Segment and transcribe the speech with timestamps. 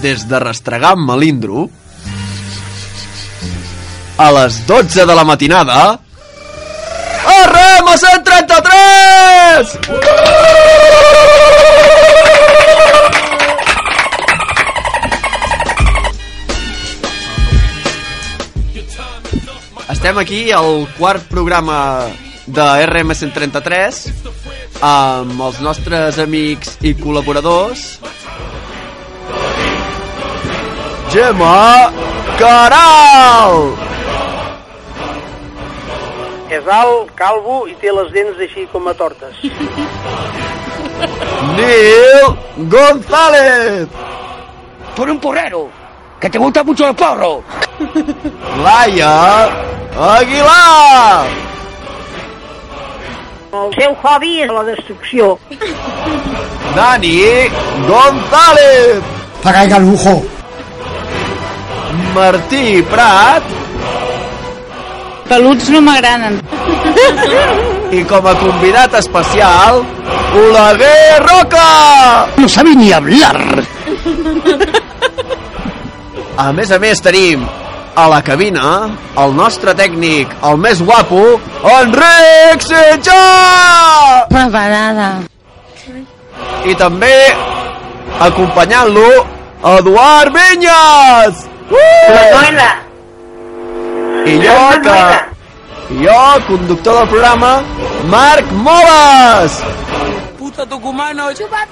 [0.00, 1.68] des de restregar amb melindro,
[4.16, 5.98] a les 12 de la matinada,
[7.22, 9.78] a 133!
[19.92, 22.08] Estem aquí al quart programa
[22.46, 24.08] de RM133
[24.82, 28.00] amb els nostres amics i col·laboradors
[31.12, 31.92] Gemma
[32.38, 33.56] Caral
[36.48, 39.44] És alt, calvo i té les dents així com a tortes.
[41.56, 42.32] Neil
[42.72, 43.88] González
[45.02, 45.68] eres un porrero,
[46.20, 47.42] que te gusta mucho el porro.
[48.62, 49.12] Laia
[50.16, 51.26] Aguilar
[53.52, 55.34] El seu hobby és la destrucció.
[56.76, 57.18] Dani
[57.88, 59.02] González
[59.42, 60.22] Para el lujo.
[62.14, 63.42] Martí Prat
[65.28, 66.40] Peluts no m'agraden.
[67.96, 69.82] i com a convidat especial
[70.42, 71.66] Oleguer Roca
[72.36, 73.36] No sabe ni hablar.
[76.36, 77.44] A més a més tenim
[77.94, 78.70] a la cabina
[79.20, 81.20] el nostre tècnic, el més guapo,
[81.74, 83.18] Enric Sitjà!
[84.32, 85.10] Preparada.
[86.64, 87.14] I també,
[88.30, 89.08] acompanyant-lo,
[89.76, 91.51] Eduard Vinyes!
[91.72, 92.82] Manuela,
[94.26, 95.94] I jo, que...
[95.94, 97.62] I jo, conductor del programa,
[98.08, 99.62] Marc Moles!
[100.38, 101.66] Puta tucumano, chupa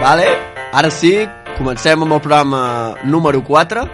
[0.00, 0.26] Vale,
[0.72, 1.28] ara sí,
[1.62, 2.62] comencem amb el programa
[3.04, 3.86] número 4.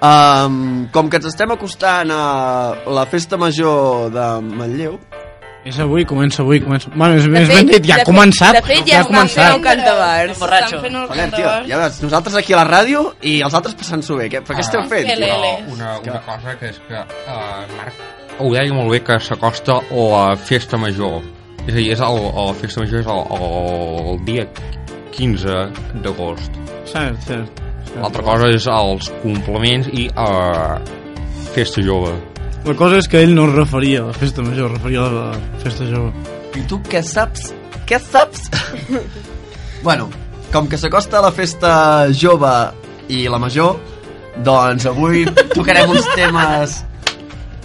[0.00, 2.20] Um, com que ens estem acostant a
[2.88, 4.98] la festa major de Manlleu,
[5.60, 6.88] És avui, comença avui, comença...
[6.94, 8.56] Bueno, és més fet- ben dit, ja ha començat.
[8.56, 9.66] De fet, ja, ha estan fent el començat.
[9.66, 10.38] cantabars.
[10.40, 10.78] Borratxo.
[10.78, 11.66] Estan el tio, cantabars.
[11.68, 14.30] ja veus, nosaltres aquí a la ràdio i els altres passant-s'ho bé.
[14.32, 15.10] Què, per què esteu fent?
[15.20, 15.52] lele.
[15.68, 20.24] una, una cosa que és que uh, Marc ho deia molt bé que s'acosta la
[20.40, 21.20] festa major
[21.66, 24.46] és a dir, és el, la festa major és el, el dia
[25.16, 26.58] 15 d'agost
[26.90, 27.62] Cert, cert.
[27.96, 30.76] l'altra cosa és els complements i uh,
[31.54, 32.14] festa jove
[32.66, 35.12] La cosa és que ell no es referia a la festa major, es referia a
[35.14, 36.10] la festa jove.
[36.60, 37.54] I tu què saps?
[37.88, 38.50] Què saps?
[39.86, 40.10] bueno,
[40.52, 41.72] com que s'acosta la festa
[42.12, 42.52] jove
[43.08, 43.78] i la major,
[44.44, 46.76] doncs avui tocarem uns temes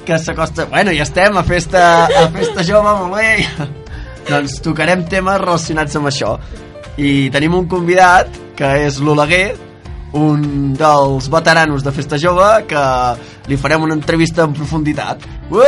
[0.05, 0.67] que s'acosta...
[0.71, 3.73] Bueno, ja estem a festa, a festa jove, molt bé.
[4.31, 6.35] doncs tocarem temes relacionats amb això.
[6.97, 9.55] I tenim un convidat, que és l'Oleguer,
[10.15, 12.83] un dels veteranos de Festa Jove, que
[13.51, 15.25] li farem una entrevista en profunditat.
[15.51, 15.65] Ué!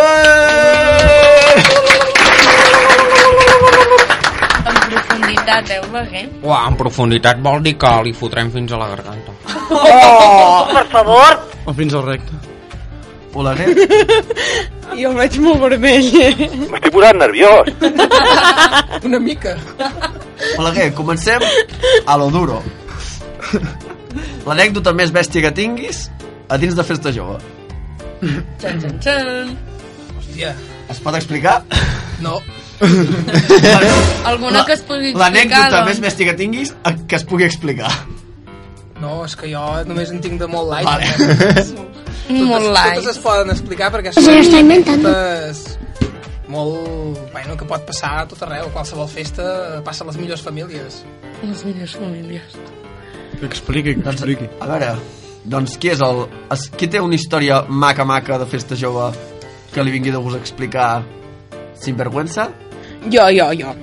[4.67, 6.23] En profunditat, eh, Oleguer?
[6.43, 9.35] Uah, en profunditat vol dir que li fotrem fins a la garganta
[9.69, 12.33] oh, per favor, O fins al recte.
[13.37, 13.67] Oleguer,
[14.97, 16.07] Jo el veig molt vermell.
[16.71, 17.67] m'estic posant nerviós.
[19.07, 19.57] Una mica.
[20.57, 21.39] Oleguer, comencem
[22.05, 22.61] a lo duro.
[24.47, 26.07] L'anècdota més bèstia que tinguis
[26.49, 27.39] a dins de Festa Jove.
[28.59, 29.51] Txan, txan, txan.
[30.17, 30.53] Hòstia.
[30.89, 31.61] Es pot explicar?
[32.23, 32.39] No.
[34.25, 35.89] Alguna que es pugui explicar, L'anècdota doncs.
[35.89, 37.91] més bèstia que tinguis eh, que es pugui explicar.
[39.01, 40.87] No, és que jo només en tinc de molt light.
[40.87, 41.05] Vale.
[41.17, 41.73] Totes,
[42.27, 42.97] Molt light.
[42.99, 45.09] Totes es poden explicar perquè Se lo está inventando.
[45.13, 45.77] totes
[46.49, 47.19] molt...
[47.33, 48.69] Bueno, que pot passar a tot arreu.
[48.73, 51.01] Qualsevol festa passa a les millors famílies.
[51.43, 52.57] Les millors famílies.
[53.39, 54.47] Que expliqui, que expliqui.
[54.61, 54.93] A veure,
[55.45, 56.23] doncs qui és el...
[56.53, 59.11] es- Qui té una història maca-maca de Festa Jove
[59.73, 61.03] que li vingui de gust explicar
[61.77, 62.47] sin vergüenza?
[63.11, 63.75] Jo, jo, jo.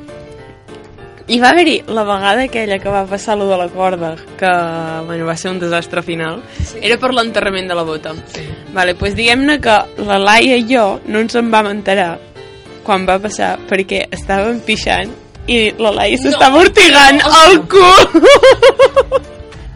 [1.25, 4.50] Hi va haver-hi la vegada aquella que va passar lo de la corda, que
[5.06, 6.43] bueno, va ser un desastre final.
[6.58, 6.81] Sí.
[6.84, 8.12] Era per l'enterrament de la bota.
[8.34, 8.43] Sí.
[8.75, 12.19] Vale, doncs diguem-ne que la Laia i jo no ens en vam enterar
[12.86, 15.12] quan va passar perquè estàvem pixant
[15.50, 19.22] i la Laia s'estava ortigant el cul.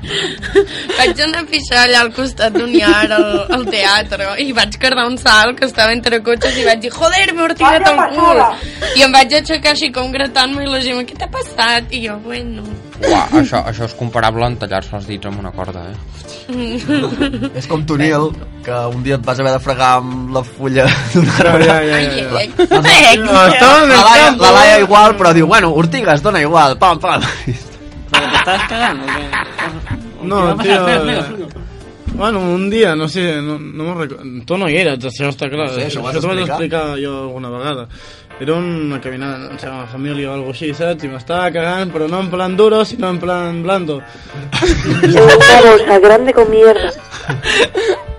[0.08, 5.06] Vaig anar a pixar allà al costat d'un llar al, al teatre i vaig cardar
[5.10, 8.44] un salt que estava entre cotxes i vaig dir, joder, m'he ortigat el cul.
[8.96, 11.92] I em vaig aixecar així com gratant-me i la gent, què t'ha passat?
[11.92, 12.64] I jo, bueno...
[12.98, 15.96] Uah, això, això és comparable a entallar-se els dits amb una corda eh?
[17.54, 18.30] És com tu, Nil,
[18.64, 21.68] que un dia et vas haver de fregar amb la fulla d'un arbre.
[21.68, 22.42] Ja, ja, Ai, ja.
[22.80, 23.16] ai, ai.
[23.22, 27.22] No, està La Laia, la Laia igual, però diu, bueno, ortigues, dona igual, pam, pam.
[28.48, 29.24] t'estàs cagant o què?
[30.28, 30.82] No, tio...
[30.88, 31.66] eh.
[32.18, 34.24] Bueno, un dia, no sé, no, no me'n recordo...
[34.48, 35.68] Tu no hi eres, això està clar.
[35.68, 37.84] No sé, això ho vas t'ho vaig explicar jo alguna vegada.
[38.38, 41.02] Era una caminada amb la família o alguna així, saps?
[41.02, 43.98] I m'estava cagant, però no en plan duro, sinó en plan blando.
[45.02, 46.92] Una bolsa grande con mierda.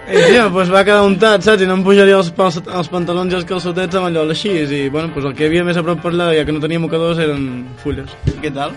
[0.09, 1.63] I, tio, pues va quedar untat, saps?
[1.63, 4.51] I no em pujaria els, els, els pantalons i els calçotets amb allò així.
[4.65, 6.83] I, bueno, pues el que havia més a prop per allà, ja que no tenia
[6.83, 8.11] mocadors, eren fulles.
[8.43, 8.75] Què tal?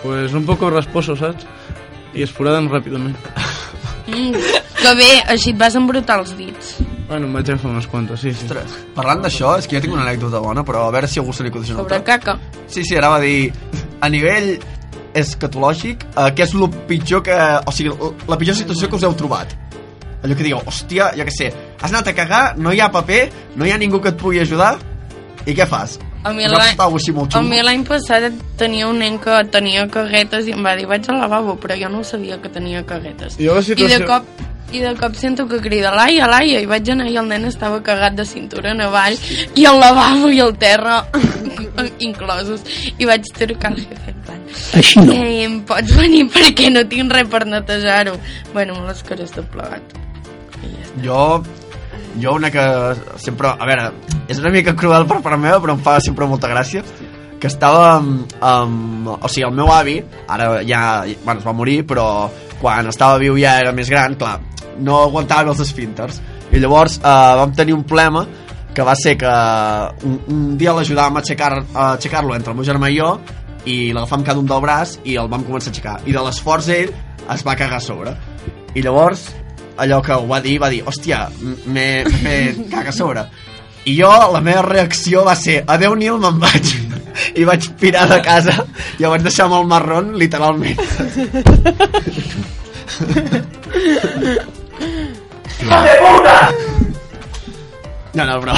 [0.00, 1.44] Pues un poco rasposo, saps?
[2.16, 3.18] I esforades ràpidament.
[4.08, 4.38] Mm,
[4.78, 6.78] que bé, així et vas embrutar els dits.
[7.08, 8.44] Bueno, em vaig agafar unes quantes, sí, sí.
[8.44, 11.32] Ostres, parlant d'això, és que jo tinc una anècdota bona, però a veure si algú
[11.32, 12.18] se li acudeix una Sobre altra.
[12.18, 12.34] caca.
[12.68, 13.52] Sí, sí, anava a dir,
[14.00, 14.58] a nivell
[15.16, 17.38] escatològic, eh, què és el pitjor que...
[17.66, 17.94] O sigui,
[18.28, 19.54] la pitjor situació que us heu trobat?
[20.22, 21.48] Allò que digueu, hòstia, jo què sé,
[21.80, 23.22] has anat a cagar, no hi ha paper,
[23.56, 24.74] no hi ha ningú que et pugui ajudar,
[25.46, 25.96] i què fas?
[26.28, 27.48] A mi l'any- passar alguna així molt A xungo?
[27.48, 31.18] mi l'any passat tenia un nen que tenia caguetes i em va dir vaig al
[31.24, 33.36] lavabo, però jo no sabia que tenia caguetes.
[33.38, 34.24] Jo la situació- I de cop
[34.70, 37.82] i de cop sento que crida Laia, Laia, i vaig anar i el nen estava
[37.82, 39.16] cagat de cintura en avall
[39.56, 41.06] i el lavabo i el terra
[42.00, 42.60] inclosos
[42.98, 44.42] i vaig trucar al jefe en plan
[44.76, 45.12] Així no.
[45.14, 48.18] eh, em pots venir perquè no tinc res per netejar-ho
[48.52, 49.96] bueno, amb les cares de plegat
[51.02, 51.42] Jo,
[52.20, 52.64] jo una que
[53.20, 53.52] sempre...
[53.52, 53.92] A veure,
[54.28, 56.82] és una mica cruel per part meva, però em fa sempre molta gràcia
[57.38, 59.08] que estava amb, amb...
[59.14, 61.04] O sigui, el meu avi, ara ja...
[61.24, 62.28] Bueno, es va morir, però
[62.58, 64.40] quan estava viu ja era més gran, clar,
[64.82, 66.20] no aguantava els esfínters.
[66.50, 67.02] I llavors eh,
[67.38, 68.24] vam tenir un problema
[68.74, 69.30] que va ser que
[70.06, 73.12] un, un dia l'ajudàvem a aixecar- aixecar-lo entre el meu germà i jo
[73.68, 75.96] i l'agafàvem cada un del braç i el vam començar a aixecar.
[76.06, 76.92] I de l'esforç ell
[77.34, 78.14] es va cagar a sobre.
[78.74, 79.28] I llavors
[79.78, 81.28] allò que ho va dir, va dir, hòstia,
[81.70, 83.24] m'he fet caca a sobre.
[83.88, 86.74] I jo, la meva reacció va ser, adeu Nil, me'n vaig.
[87.40, 88.54] I vaig pirar de casa
[88.98, 90.78] i el vaig deixar amb el marrón, literalment.
[98.14, 98.54] No, no, però...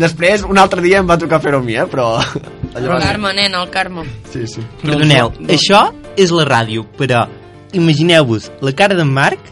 [0.00, 1.86] Després, un altre dia em va tocar fer-ho a mi, eh?
[1.90, 2.12] Però...
[2.18, 3.04] el Allò ser...
[3.04, 4.64] Carme, nena, el Carme Sí, sí.
[4.82, 5.84] Perdoneu, això
[6.18, 7.26] és la ràdio, però
[7.76, 9.50] imagineu-vos, la cara d'en Marc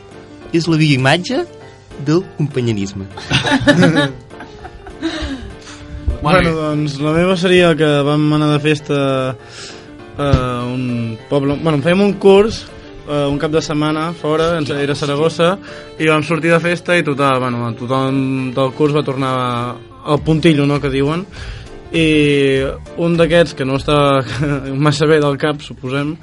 [0.53, 1.45] és la bioimatge
[2.07, 3.09] del companyerisme.
[6.19, 8.97] Bueno, doncs la meva seria que vam anar de festa
[10.19, 10.31] a
[10.67, 11.55] un poble...
[11.63, 12.65] Bueno, fèiem un curs
[13.09, 15.53] eh, un cap de setmana fora, ens era a Saragossa,
[15.99, 19.33] i vam sortir de festa i total, bueno, tothom del curs va tornar
[20.05, 21.25] al puntillo, no?, que diuen,
[21.93, 22.07] i
[23.01, 23.99] un d'aquests, que no està
[24.87, 26.17] massa bé del cap, suposem,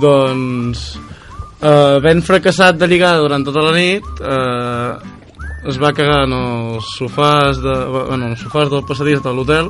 [0.00, 0.94] doncs,
[1.62, 5.14] eh, ben fracassat de lligar durant tota la nit, eh,
[5.68, 9.66] es va cagar en els sofàs, de, bueno, en els sofàs del passadís de l'hotel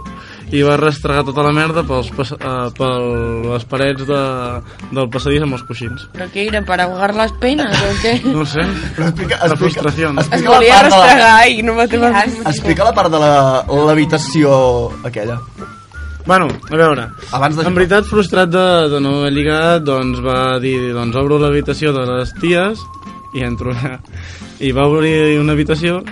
[0.52, 2.90] i va restregar tota la merda pels, eh, per
[3.49, 4.20] les parets de,
[4.93, 6.05] del passadís amb els coixins.
[6.12, 8.14] però què era, per ahogar les penes o què?
[8.35, 8.62] No ho sé,
[8.96, 10.11] Però explica, la explica, frustració.
[10.12, 13.11] es explica la volia part de la- restregar i no va trobar Explica la part
[13.17, 14.55] de la- l'habitació
[15.05, 15.40] aquella.
[16.28, 20.58] Bueno, a veure, Abans de en veritat frustrat de, de no haver lligat, doncs va
[20.60, 22.82] dir, doncs obro l'habitació de les ties
[23.32, 23.94] i entro allà.
[24.60, 26.02] I va obrir una habitació,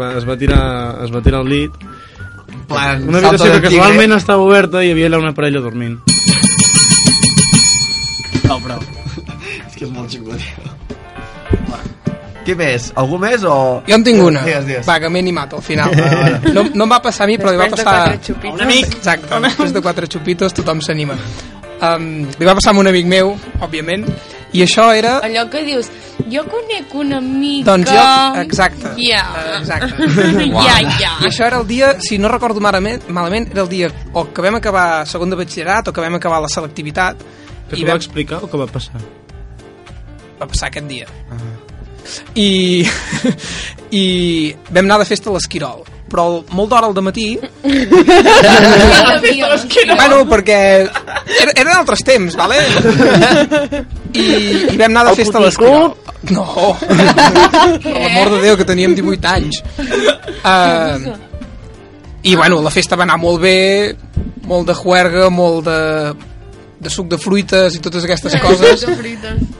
[0.00, 0.62] va, es, va tirar,
[1.04, 1.76] es va tirar al llit,
[2.70, 3.82] plan, una habitació que tigre.
[3.82, 6.00] casualment estava oberta i hi havia allà una parella dormint.
[8.48, 8.80] No, però...
[9.68, 10.72] és que és molt xungo, tio.
[12.46, 12.52] Va.
[12.52, 12.92] Què més?
[13.02, 13.56] Algú més o...
[13.88, 14.44] Jo en tinc una.
[14.46, 14.86] Digues, digues.
[14.86, 15.90] Va, que m'he animat al final.
[16.56, 17.98] no, no em va passar a mi, però li va Després de passar...
[18.06, 18.52] quatre xupitos.
[18.52, 18.96] A un amic.
[19.00, 21.18] Exacte, després de quatre xupitos tothom s'anima.
[21.76, 24.06] Um, li va passar a un amic meu, òbviament,
[24.54, 25.18] i això era...
[25.26, 25.90] allò que dius
[26.32, 28.06] jo conec una mica Doncs jo,
[28.40, 28.94] exacte.
[29.02, 29.20] ja
[29.58, 30.08] Exacte.
[30.66, 33.90] ja, ja I això era el dia, si no recordo malament, malament era el dia
[34.14, 37.20] o que vam acabar segon de batxillerat o que vam acabar la selectivitat
[37.68, 39.04] Que i t'ho va vam, explicar o què va passar?
[40.40, 41.06] va passar aquest dia.
[42.34, 42.86] I,
[44.02, 44.04] I
[44.70, 47.28] vam anar de festa a l'Esquirol, però molt d'hora al matí
[49.96, 52.58] Bueno, perquè er, eren altres temps, vale?
[54.14, 54.24] I,
[54.72, 55.94] i vam anar de festa a l'esquirol.
[56.32, 56.74] No,
[57.82, 59.60] per l'amor de Déu, que teníem 18 anys.
[60.42, 61.14] Uh,
[62.22, 63.94] I, bueno, la festa va anar molt bé,
[64.46, 65.78] molt de juerga, molt de,
[66.80, 68.84] de suc de fruites i totes aquestes coses,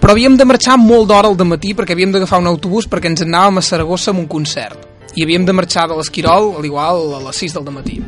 [0.00, 3.24] però havíem de marxar molt d'hora al matí perquè havíem d'agafar un autobús perquè ens
[3.24, 4.78] anàvem a Saragossa amb un concert.
[5.16, 8.02] I havíem de marxar de l'Esquirol, al igual, a les 6 del matí.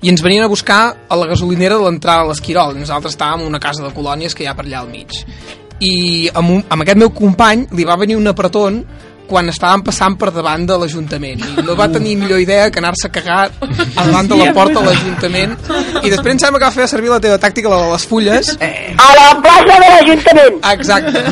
[0.00, 2.76] I ens venien a buscar a la gasolinera de l'entrada a l'Esquirol.
[2.76, 5.12] I nosaltres estàvem en una casa de colònies que hi ha per allà al mig.
[5.78, 8.80] I amb, un, amb aquest meu company li va venir un apretón
[9.28, 11.44] quan estàvem passant per davant de l'Ajuntament.
[11.58, 14.80] I no va tenir millor idea que anar-se a cagar a davant de la porta
[14.80, 15.56] de l'Ajuntament.
[16.02, 18.54] I després em sembla que va fer servir la teva tàctica la de les fulles.
[18.58, 20.62] A la plaça de l'Ajuntament.
[20.72, 21.24] exacte.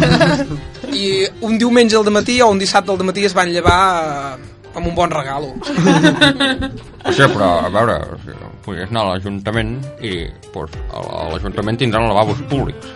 [0.97, 1.07] I
[1.45, 3.81] un diumenge al matí o un dissabte al matí es van llevar
[4.37, 5.55] eh, amb un bon regalo.
[7.07, 11.79] Sí, però, a veure, o sigui, podies anar a l'Ajuntament i pues, a a l'Ajuntament
[11.79, 12.96] tindran lavabos públics.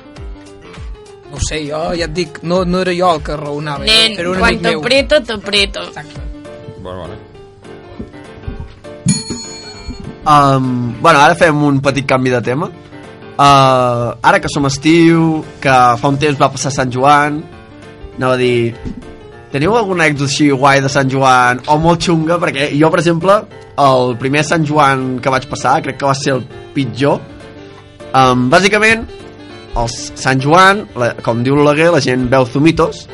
[1.31, 4.19] No ho sé, jo ja et dic no, no era jo el que raonava Nen,
[4.19, 5.89] era un quan meu t'apreto, t'apreto.
[6.81, 7.19] Bueno, vale.
[10.21, 12.71] Um, bueno, ara fem un petit canvi de tema.
[13.41, 17.41] Uh, ara que som estiu, que fa un temps va passar Sant Joan,
[18.19, 18.75] anava a dir...
[19.51, 22.37] Teniu alguna anècdota així guai de Sant Joan o molt xunga?
[22.39, 23.35] Perquè jo, per exemple,
[23.83, 26.45] el primer Sant Joan que vaig passar, crec que va ser el
[26.77, 27.19] pitjor.
[28.15, 29.09] Um, bàsicament,
[29.77, 33.05] el Sant Joan, la, com diu l'Oleguer, la gent veu zumitos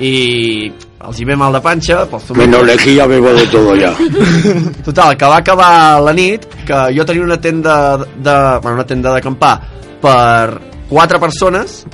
[0.00, 0.68] i
[1.06, 2.44] els hi ve mal de panxa pels zumitos.
[2.44, 3.92] Menos lejía bebo de todo ya.
[4.86, 8.36] Total, que va acabar la nit que jo tenia una tenda de...
[8.60, 9.54] Bueno, una tenda d'acampar
[10.02, 10.60] per
[10.90, 11.84] quatre persones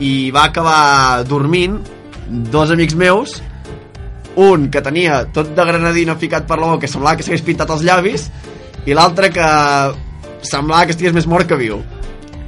[0.00, 1.78] i va acabar dormint
[2.50, 3.40] dos amics meus
[4.40, 7.70] un que tenia tot de granadina ficat per la boca que semblava que s'hagués pintat
[7.74, 8.28] els llavis
[8.86, 9.48] i l'altre que
[10.46, 11.82] semblava que estigués més mort que viu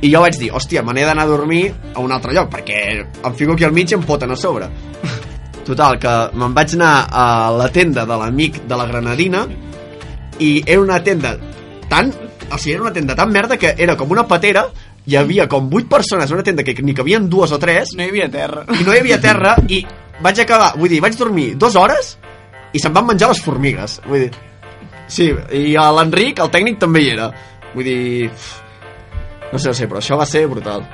[0.02, 1.62] i jo vaig dir, hòstia, me n'he d'anar a dormir
[1.94, 4.66] a un altre lloc perquè em fico aquí al mig i em foten a sobre.
[5.68, 9.46] Total, que me'n vaig anar a la tenda de l'amic de la Granadina
[10.42, 11.36] i era una tenda
[11.88, 12.10] tan...
[12.52, 14.66] O sigui, era una tenda tan merda que era com una patera
[15.06, 17.94] hi havia com 8 persones en una tenda que ni cabien dues o tres.
[17.96, 18.66] No hi havia terra.
[18.68, 19.84] i no hi havia terra i
[20.22, 22.16] vaig acabar, vull dir, vaig dormir dues hores
[22.72, 24.30] i se'n van menjar les formigues vull dir,
[25.10, 27.30] sí, i l'Enric el tècnic també hi era.
[27.72, 28.30] Vull dir,
[29.52, 30.84] no sé, no sé però això va ser brutal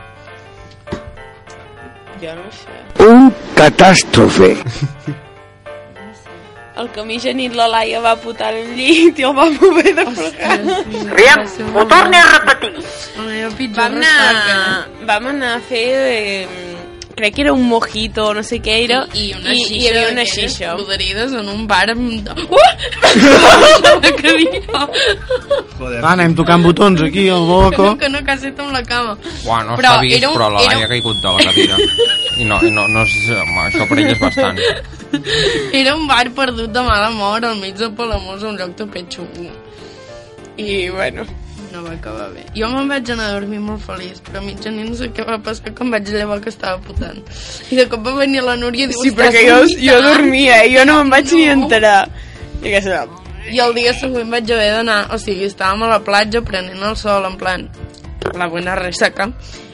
[2.21, 3.07] Jo no sé.
[3.07, 4.57] Un catástrofe.
[6.79, 10.05] El que mitja nit la Laia va putar al llit i el va mover de
[10.15, 10.53] fregar.
[11.11, 11.41] Aviam,
[11.75, 12.71] ho torni a repetir.
[13.75, 15.83] Vam anar, vam anar a fer...
[16.15, 16.78] Eh,
[17.19, 20.09] crec que era un mojito, no sé què era, I una i, i hi havia
[20.15, 20.75] una xixa.
[20.79, 22.29] podrides en un bar amb...
[22.49, 24.01] Uh!
[24.17, 24.63] que.
[25.79, 26.01] Joder.
[26.03, 27.83] Va, anem tocant botons aquí al Que boco.
[27.85, 29.17] no, que no, quasi amb la cama.
[29.45, 31.45] Buah, no Però s'ha vist, era un- però la era Laia ha caigut de la
[31.49, 31.77] cadira.
[32.39, 34.59] I no, i no, no és, home, això per ell és bastant.
[35.73, 39.51] Era un bar perdut de mala mort al mig de Palamós, un lloc de petxungo.
[40.59, 41.25] I, bueno,
[41.73, 42.45] No va acabar bé.
[42.57, 45.37] Jo me'n vaig anar a dormir molt feliç, però a mitjanit no sé què va
[45.45, 47.21] passar, que em vaig llevar que estava putant.
[47.71, 49.03] I de cop va venir la Núria i diu...
[49.03, 50.73] sí, "Estàs perquè jo, jo vomitant?" dormia, eh?
[50.75, 52.09] jo no me'n vaig ni enterar.
[52.63, 53.05] I que serà...
[53.49, 56.97] I el dia següent vaig haver d'anar, o sigui, estàvem a la platja prenent el
[57.01, 57.69] sol, en plan,
[58.37, 59.31] la buena resaca,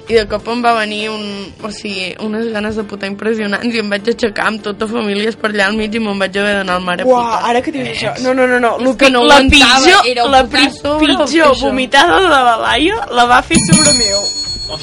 [0.09, 1.25] i de cop em va venir un,
[1.65, 5.51] o sigui, unes ganes de putar impressionants i em vaig aixecar amb tota famílies per
[5.53, 7.51] allà al mig i me'n vaig haver d'anar al mar a Uah, putar.
[7.51, 8.15] ara que dius això...
[8.25, 8.77] No, no, no, no.
[8.85, 13.43] Lo que no la pitjor, era la sobre pitjor vomitada de la Laia la va
[13.43, 14.25] fer sobre meu.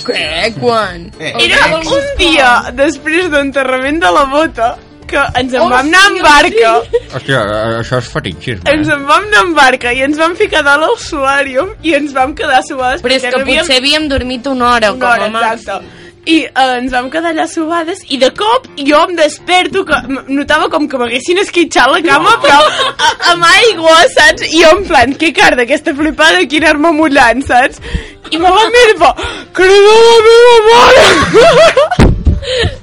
[0.06, 0.54] Què?
[0.60, 1.10] Quan?
[1.20, 1.34] Eh.
[1.48, 4.75] Era un dia després d'enterrament de la bota
[5.12, 6.74] que ens en vam anar en barca
[7.13, 8.72] Hòstia, eh, això és fetitxisme.
[8.74, 12.13] ens en vam anar en barca i ens vam ficar dalt al solàrium i ens
[12.18, 15.25] vam quedar suades Però és que no havíem- potser havíem dormit una hora, una hora,
[15.27, 15.82] com a exacte.
[16.24, 19.98] I eh, ens vam quedar allà subades i de cop jo em desperto que
[20.30, 24.46] notava com que m'haguessin esquitxat la cama però a, amb aigua, saps?
[24.51, 27.82] I jo en plan, que car d'aquesta flipada aquí anar-me mullant, saps?
[28.30, 29.12] I me va mirar i fa,
[29.58, 32.08] crida la meva mare!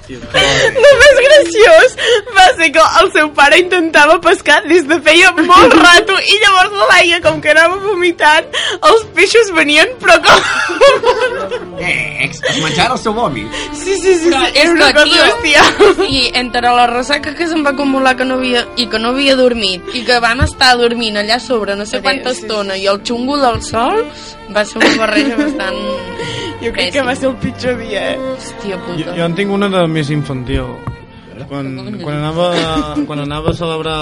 [0.09, 1.95] El més graciós
[2.37, 6.77] va ser que el seu pare intentava pescar des de feia molt rato i llavors
[6.79, 8.47] la Laia, com que anava vomitant,
[8.91, 11.77] els peixos venien però com...
[11.83, 14.47] eh, ex, es menjaren el seu vòmit Sí, sí, sí, sí.
[14.55, 16.07] era una cosa tio, bestial.
[16.09, 19.37] I entre la ressaca que se'm va acumular que no havia, i que no havia
[19.39, 22.87] dormit, i que vam estar dormint allà sobre no sé Sí, quanta sí, estona, i
[22.87, 24.05] el xungo del sol,
[24.55, 25.83] va ser una barreja bastant...
[26.59, 28.19] Jo crec que va ser el pitjor dia, eh?
[28.19, 29.13] Hòstia Jo, puta.
[29.17, 30.73] jo en tinc una de més infantil.
[31.49, 31.69] Quan,
[32.03, 32.49] quan, anava,
[33.07, 33.99] quan anava a celebrar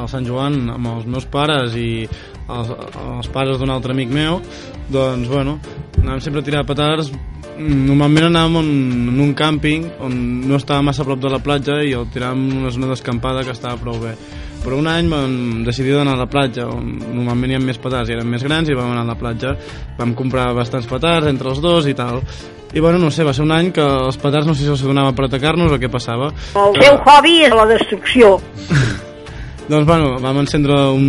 [0.00, 2.06] el Sant Joan amb els meus pares i
[2.48, 4.40] els, els pares d'un altre amic meu,
[4.88, 5.58] doncs, bueno,
[6.00, 7.12] anàvem sempre a tirar petards.
[7.58, 8.72] Normalment anàvem en,
[9.12, 10.16] en un càmping on
[10.48, 13.44] no estava massa a prop de la platja i el tiràvem en una zona d'escampada
[13.44, 14.14] que estava prou bé.
[14.62, 15.34] Però un any vam
[15.66, 18.68] decidir d'anar a la platja, on normalment hi ha més petards i eren més grans
[18.68, 19.54] i vam anar a la platja.
[19.98, 22.22] Vam comprar bastants petards entre els dos i tal.
[22.74, 24.82] I bueno, no sé, va ser un any que els petards no sé si els
[24.84, 26.32] donava per atacar-nos o què passava.
[26.58, 28.34] El que, teu hobby és la destrucció.
[29.72, 31.08] doncs bueno, vam encendre un,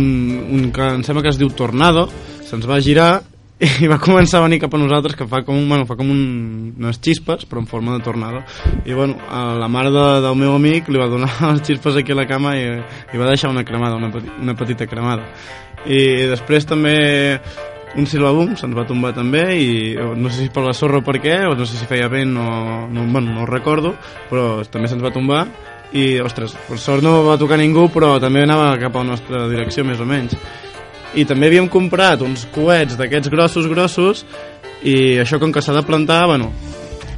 [0.56, 2.06] un que em sembla que es diu Tornado,
[2.48, 3.10] se'ns va girar
[3.60, 6.08] i va començar a venir cap a nosaltres que fa com, un, bueno, fa com
[6.08, 6.20] un,
[6.80, 8.40] unes xispes però en forma de tornado
[8.88, 12.16] i bueno, a la mare de, del meu amic li va donar les xispes aquí
[12.16, 12.70] a la cama i,
[13.12, 15.28] i va deixar una cremada, una, peti, una petita cremada.
[15.84, 16.94] I després també
[18.00, 21.18] un silbabum se'ns va tombar també i no sé si per la sorra o per
[21.20, 22.48] què o no sé si feia vent o
[22.88, 23.92] no, bueno, no ho recordo
[24.30, 25.44] però també se'ns va tombar
[25.92, 29.48] i ostres, per sort no va tocar ningú però també anava cap a la nostra
[29.50, 30.38] direcció més o menys
[31.18, 34.24] i també havíem comprat uns coets d'aquests grossos grossos
[34.82, 36.52] i això com que s'ha de plantar bueno,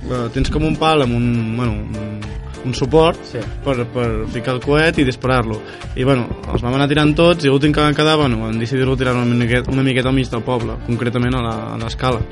[0.09, 2.21] eh, tens com un pal amb un, bueno, un,
[2.65, 3.39] un suport sí.
[3.65, 5.61] per, per ficar el coet i disparar-lo
[5.99, 8.97] i bueno, els vam anar tirant tots i l'últim que vam quedar bueno, vam decidir-lo
[8.97, 12.23] tirar una miqueta, una miqueta al mig del poble concretament a la- a l'escala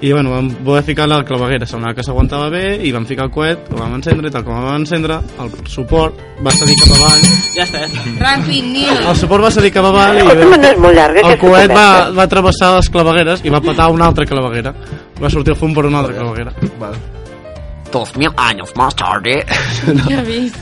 [0.00, 3.32] i bueno, vam poder ficar la claveguera semblava que s'aguantava bé i vam ficar el
[3.34, 6.94] coet el vam encendre i tal com el vam encendre el suport va cedir cap
[6.96, 7.24] avall
[7.56, 8.16] Ja està, ja està.
[8.22, 8.90] Ràpid, Nil.
[8.96, 10.34] el suport va cedir cap avall i no
[10.80, 14.24] molt llarga, el aquesta coet va, va travessar les clavegueres i va petar una altra
[14.24, 14.74] claveguera
[15.20, 17.00] va sortir el fum per una altra claveguera Vale.
[17.90, 19.44] Dos mil años más tarde.
[20.08, 20.56] Ja vist.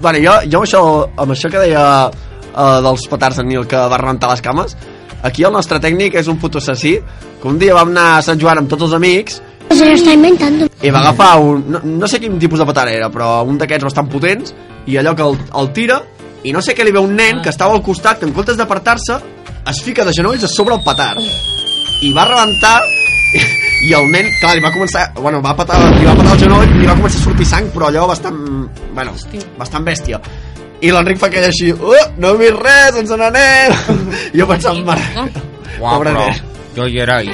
[0.00, 0.82] Vale, jo, jo amb, això,
[1.18, 4.76] amb això que deia uh, dels petards en Nil que va rebentar les cames,
[5.22, 6.98] aquí el nostre tècnic és un puto assassí
[7.40, 9.40] que un dia vam anar a Sant Joan amb tots els amics.
[9.70, 10.68] Se lo está inventando.
[10.82, 11.64] i va agafar un...
[11.68, 14.54] No, no sé quin tipus de petard era, però un d'aquests bastant potents
[14.86, 15.98] i allò que el, el tira
[16.46, 18.56] i no sé què li ve un nen que estava al costat que en comptes
[18.56, 19.18] d'apartar-se
[19.68, 21.20] es fica de genolls a sobre el petard.
[22.06, 22.78] I va rebentar
[23.88, 26.70] i el nen, clar, li va començar bueno, va patar, li va patar el genoll
[26.70, 28.38] i li va començar a sortir sang, però allò bastant
[28.94, 29.12] bueno,
[29.58, 30.22] bastant bèstia
[30.80, 33.72] i l'Enric fa aquell així, uh, no he vist res, ens n'anem
[34.34, 35.02] i jo pensant, mare
[35.78, 36.34] Uau, Pobre però nen.
[36.76, 37.24] jo hi era i...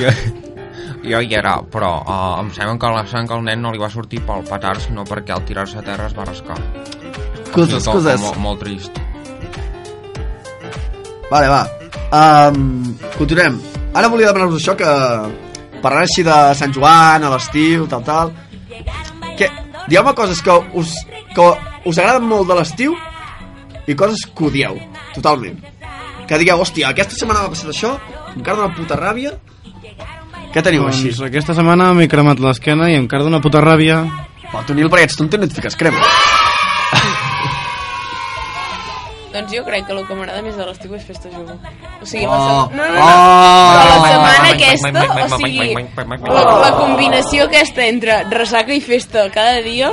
[0.00, 0.08] jo,
[1.04, 3.90] jo hi era, però uh, em sembla que la sang al nen no li va
[3.92, 6.58] sortir pel petard, sinó perquè al tirar-se a terra es va rascar.
[7.52, 8.20] Tot excuses.
[8.22, 8.94] Molt, molt trist.
[11.32, 11.62] Vale, va.
[12.12, 13.54] Um, continuem.
[13.92, 14.90] Ara volia demanar-vos això que
[15.82, 18.32] parlant així de Sant Joan, a l'estiu, tal, tal.
[19.38, 19.50] Que,
[19.88, 20.94] digueu-me coses que us,
[21.34, 21.48] que
[21.88, 22.96] us agraden molt de l'estiu
[23.86, 24.78] i coses que odieu,
[25.14, 25.60] totalment.
[26.28, 27.96] Que digueu, hòstia, aquesta setmana m'ha passat això,
[28.32, 29.36] em carda una puta ràbia.
[30.52, 31.16] Què teniu doncs, així?
[31.24, 34.02] aquesta setmana m'he cremat l'esquena i em carda una puta ràbia
[34.52, 36.04] Però tu, Nil, perquè ets tonto i no et fiques crema.
[39.32, 41.54] Doncs jo crec que el que m'agrada més de l'estiu és festa jove.
[42.02, 42.32] O sigui, Oh.
[42.32, 42.76] la, se...
[42.76, 43.04] no, no, no.
[43.04, 43.68] Oh.
[43.72, 44.90] Però la setmana aquesta,
[45.24, 45.74] o sigui,
[46.32, 49.92] la, la combinació aquesta entre ressaca i festa cada dia,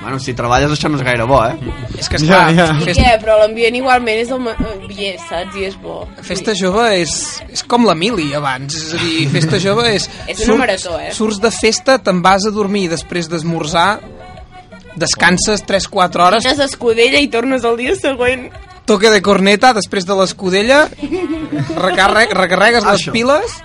[0.00, 1.56] Bueno, si treballes això no és gaire bo, eh?
[1.98, 2.66] És que, esclar, Ja, ja.
[2.84, 3.16] festa, què?
[3.18, 5.56] Però l'ambient igualment és el ma- eh, saps?
[5.58, 6.04] I és bo.
[6.22, 10.06] festa jove és, és com la mili abans, és a dir, festa jove és...
[10.30, 11.10] És una marató, eh?
[11.10, 13.98] Surts de festa, te'n vas a dormir després d'esmorzar,
[14.96, 18.48] descanses 3-4 hores, Tines escudella i tornes al dia següent.
[18.88, 20.88] toque de corneta després de l'escudella,
[21.76, 23.12] recarre, recarregues les Això.
[23.12, 23.58] piles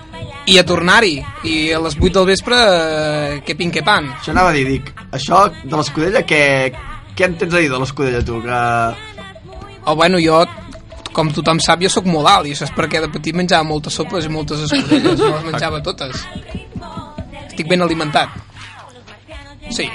[0.46, 1.22] i a tornar-hi.
[1.48, 4.10] I a les 8 del vespre, eh, que pin que pan.
[4.20, 6.42] Això anava a dir, dic, això de l'escudella, què,
[7.16, 8.42] què en tens a dir de l'escudella, tu?
[8.42, 8.60] Que...
[9.86, 10.44] O bueno, jo,
[11.12, 13.94] com tothom sap, jo sóc molt alt, i això és perquè de petit menjava moltes
[13.94, 16.20] sopes i moltes escudelles, no les menjava totes.
[17.46, 18.28] Estic ben alimentat.
[19.70, 19.88] Sí.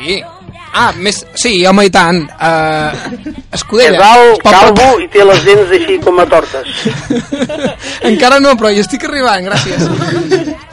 [0.73, 1.23] Ah, més...
[1.39, 2.21] Sí, home, i tant.
[2.37, 2.91] Uh,
[3.49, 3.99] És escudella.
[4.05, 6.67] alt, Es pot calvo i té les dents així com a tortes.
[8.11, 9.87] Encara no, però hi estic arribant, gràcies.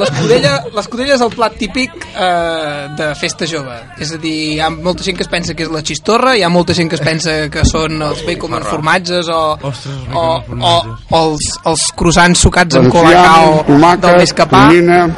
[0.00, 3.76] L'escudella és el plat típic eh, de festa jove.
[4.00, 6.44] És a dir, hi ha molta gent que es pensa que és la xistorra, hi
[6.46, 10.14] ha molta gent que es pensa que són els bacon amb formatges o, Ostres, els
[10.16, 10.26] o,
[10.60, 10.74] o,
[11.10, 14.66] o els, els croissants sucats amb colacao del més capà.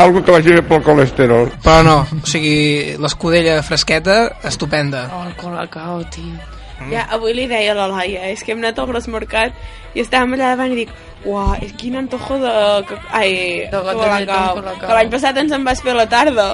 [0.02, 1.52] algo que vagi pel colesterol.
[1.62, 5.07] Però no, o sigui, l'escudella fresqueta, estupenda.
[5.12, 6.62] Oh, el colacao, tio.
[6.90, 9.53] Ja, avui li deia a la Laia, és que hem anat al gros mercat
[9.95, 10.90] i estàvem allà davant i dic,
[11.25, 12.53] uah, és quin antojo de...
[13.12, 14.62] Ai, De colacao.
[14.81, 16.49] Que l'any passat ens en vas fer a la tarda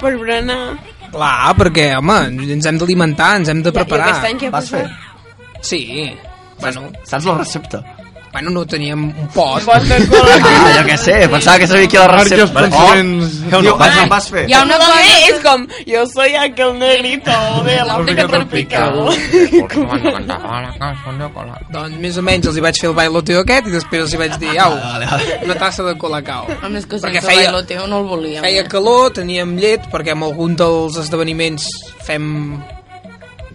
[0.00, 0.76] per berenar.
[1.12, 2.16] Clar, perquè, home,
[2.56, 4.08] ens hem d'alimentar, ens hem de Ja, i preparar.
[4.12, 4.82] aquest any què ha Vas fer?
[4.86, 5.62] passat?
[5.64, 6.12] Sí.
[6.60, 7.82] Bueno, Saps la recepta?
[8.36, 9.62] Bueno, no teníem un pot.
[9.64, 9.96] De.
[9.96, 12.52] Ah, jo què sé, pensava que sabia qui la recepta.
[12.52, 13.38] pensaments...
[13.48, 14.42] Oh, diu, vas, el vas fer.
[14.50, 14.98] Hi ha una cosa...
[15.30, 17.32] és com, jo soy aquel negrito
[17.64, 19.00] de la África tropical.
[21.72, 24.20] Doncs més o menys els hi vaig fer el bailoteo aquest i després els hi
[24.20, 24.76] vaig dir, au,
[25.46, 26.46] una tassa de colacao.
[26.60, 28.42] A més que Perquè sense feia- bailoteo no el volíem.
[28.44, 31.68] Feia calor, teníem llet, perquè en algun dels esdeveniments
[32.04, 32.26] fem,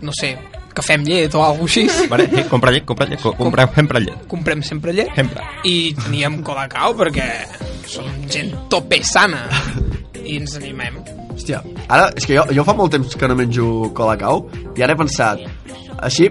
[0.02, 0.34] no sé,
[0.76, 1.84] que fem llet o alguna així.
[2.12, 4.26] Vale, sí, compra llet, compra llet, co- comprem sempre llet.
[4.32, 5.12] Comprem sempre llet.
[5.16, 5.44] Sempre.
[5.68, 7.28] I teníem colacao perquè
[7.92, 9.44] som gent tope sana.
[10.22, 11.00] I ens animem.
[11.32, 14.44] Hòstia, ara, és que jo, jo fa molt temps que no menjo colacao
[14.78, 15.40] i ara he pensat,
[16.06, 16.28] així,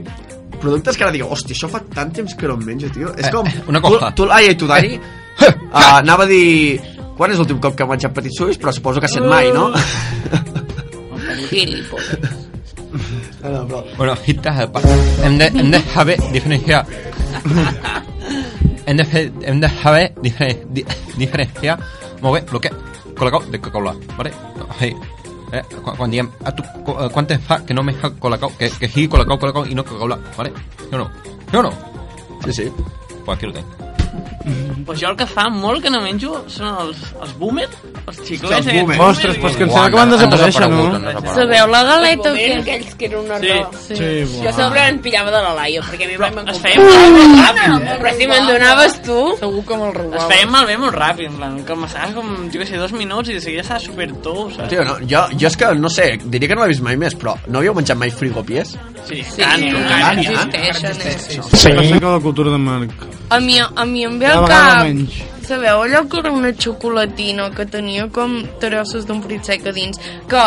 [0.61, 3.11] productes que ara digueu, hòstia, això fa tant temps que no em menjo, tio.
[3.16, 3.48] És Eh, com...
[3.72, 4.12] una cosa.
[4.12, 4.94] Tu, tu ai, tu, Dani,
[5.40, 6.79] uh, anava a dir...
[7.20, 8.57] Quan és l'últim cop que ha menjat petits suïs?
[8.57, 9.66] Però suposo que ha sent mai, no?
[11.50, 12.39] però...
[13.96, 14.81] Bueno, hita, pa-
[15.24, 16.87] hem de, hem de saber diferenciar.
[18.87, 20.85] hem de, fer, hem de saber diferen, di,
[21.16, 21.79] diferenciar
[22.20, 22.70] molt bé el que
[23.16, 24.33] Colacao de Coca-Cola, ¿vale?
[24.79, 24.94] Sí.
[25.53, 28.11] Eh, quan, quan diem, a tu, co- eh, quan te fa que no me fa
[28.11, 30.53] Colacao, que, que sigui Colacao, Colacao i no Coca-Cola, ¿vale?
[30.79, 31.11] ¿Sí o no?
[31.50, 31.72] ¿Sí o no?
[32.44, 32.72] Sí, sí.
[33.24, 33.68] Pues aquí lo tengo.
[34.87, 37.66] Pues jo el que fa molt que no menjo són els, els boomer,
[38.09, 38.42] els xiclets.
[38.57, 38.96] Els aquests boomer.
[39.05, 41.35] Ostres, pues que em sembla que van desaparèixer, no?
[41.35, 42.46] Sabeu la galeta o què?
[42.59, 43.49] aquells que eren una Sí.
[43.53, 43.70] roba.
[43.85, 46.75] Sí, Jo sempre em pillava de la Laia, perquè a mi mai me'n Es comprava.
[46.75, 48.01] feien malbé ràpid.
[48.01, 49.18] Però si me'n donaves tu...
[49.38, 50.29] Segur que me'l Es robava.
[50.33, 53.35] feien malbé molt ràpid, en plan, que m'estaves com, jo què sé, dos minuts i
[53.35, 54.68] de seguida estava super tou, saps?
[54.73, 57.14] Tio, no, jo, jo és que, no sé, diria que no l'he vist mai més,
[57.14, 58.75] però no havíeu menjat mai frigopies?
[59.07, 61.01] Sí, Sí, tant, encara tant, existeixen.
[61.07, 61.18] eh?
[61.29, 61.38] Sí.
[61.38, 62.90] Passa que la cultura de Marc.
[63.31, 64.83] A mi, a mi em ve al cap...
[64.85, 65.21] menys.
[65.47, 69.99] Sabeu allò que era una xocolatina que tenia com trossos d'un fruit sec a dins?
[70.31, 70.43] Que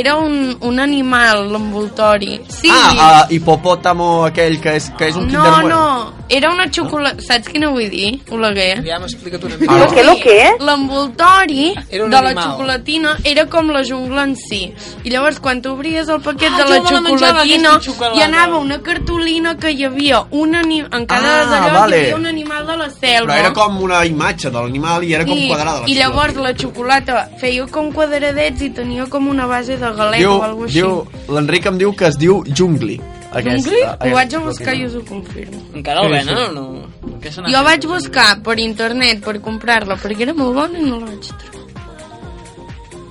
[0.00, 2.38] era un, un animal, l'envoltori.
[2.48, 2.70] Sí.
[2.72, 5.74] Ah, uh, hipopòtamo aquell que és, que és un no, Kinder Bueno.
[5.74, 7.22] no, era una xocolata...
[7.22, 8.82] Saps quina vull dir, Oleguer?
[8.86, 9.78] Ja m'explica't una Ah, mica.
[9.78, 10.38] Lo que, lo que?
[10.64, 12.44] L'envoltori de la animal.
[12.44, 14.72] xocolatina era com la jungla en si.
[15.04, 17.80] I llavors, quan t'obries el paquet Ah, de la xocolatina,
[18.14, 20.86] hi anava una cartolina que hi havia un anim...
[20.92, 21.96] en cada Ah, d'allò vale.
[21.96, 23.32] hi havia un animal de la selva.
[23.32, 25.80] Però era com una imatge de l'animal i era com quadrada.
[25.80, 30.16] la I llavors la xocolata feia com quadradets i tenia com una base de galeta
[30.18, 30.80] diu, o alguna cosa així.
[30.80, 33.00] diu, L'Enric em diu que es diu Jungli.
[33.34, 33.80] Jungli?
[33.84, 35.60] Ho vaig a buscar i us ho confirmo.
[35.76, 36.42] Encara el Sí, venen sí.
[36.44, 37.18] o no?
[37.20, 37.66] Què se n'ha Jo fet?
[37.66, 41.66] vaig buscar per internet per comprar-la perquè era molt bona i no la vaig trobar.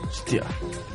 [0.08, 0.44] Hòstia.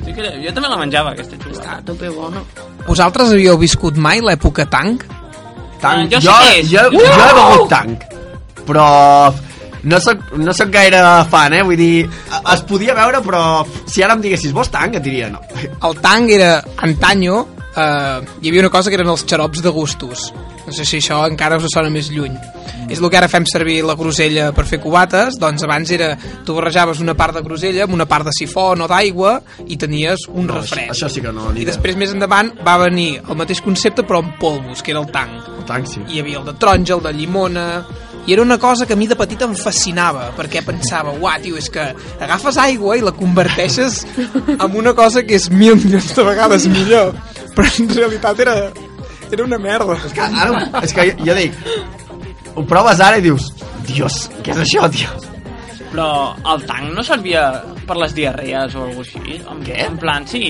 [0.03, 1.61] Sí que jo també la menjava, aquesta xocolata.
[1.61, 2.41] Està a tope bona.
[2.87, 5.05] Vosaltres havíeu viscut mai l'època tanc?
[5.79, 6.03] Tanc.
[6.03, 6.69] Ah, jo sí jo, que és.
[6.73, 8.03] jo, jo he begut tanc.
[8.67, 8.87] Però
[9.83, 10.99] no soc, no soc gaire
[11.31, 11.63] fan, eh?
[11.63, 12.09] Vull dir,
[12.53, 13.41] es podia veure, però
[13.87, 14.95] si ara em diguessis, vols tanc?
[14.99, 15.39] Et diria no.
[15.83, 20.31] El tanc era, antanyo, eh, hi havia una cosa que eren els xarops de gustos.
[20.63, 22.35] No sé si això encara us sona més lluny.
[22.91, 26.13] És el que ara fem servir la grosella per fer cubates, doncs abans era,
[26.45, 30.27] tu barrejaves una part de grosella amb una part de sifó o d'aigua i tenies
[30.29, 30.91] un No, refresc.
[30.91, 31.51] Això, això sí que no.
[31.55, 35.11] I després més endavant va venir el mateix concepte però amb polvos, que era el
[35.11, 35.49] tanc.
[35.57, 36.03] El tanc, sí.
[36.09, 37.67] Hi havia el de taronja, el de llimona...
[38.23, 41.57] I era una cosa que a mi de petit em fascinava, perquè pensava, uah, tio,
[41.59, 41.89] és que
[42.23, 44.05] agafes aigua i la converteixes
[44.63, 47.11] en una cosa que és mil milions de vegades millor.
[47.53, 48.55] Però en realitat era,
[49.29, 49.97] era una merda.
[50.05, 51.59] És que, ara, és que jo, jo dic,
[52.55, 53.51] ho proves ara i dius,
[53.89, 55.11] Dios, què és això, tio?
[55.91, 56.07] Però
[56.53, 57.45] el tanc no servia
[57.87, 59.37] per les diarrees o alguna així?
[59.39, 59.77] En, Què?
[59.85, 60.41] En plan, sí.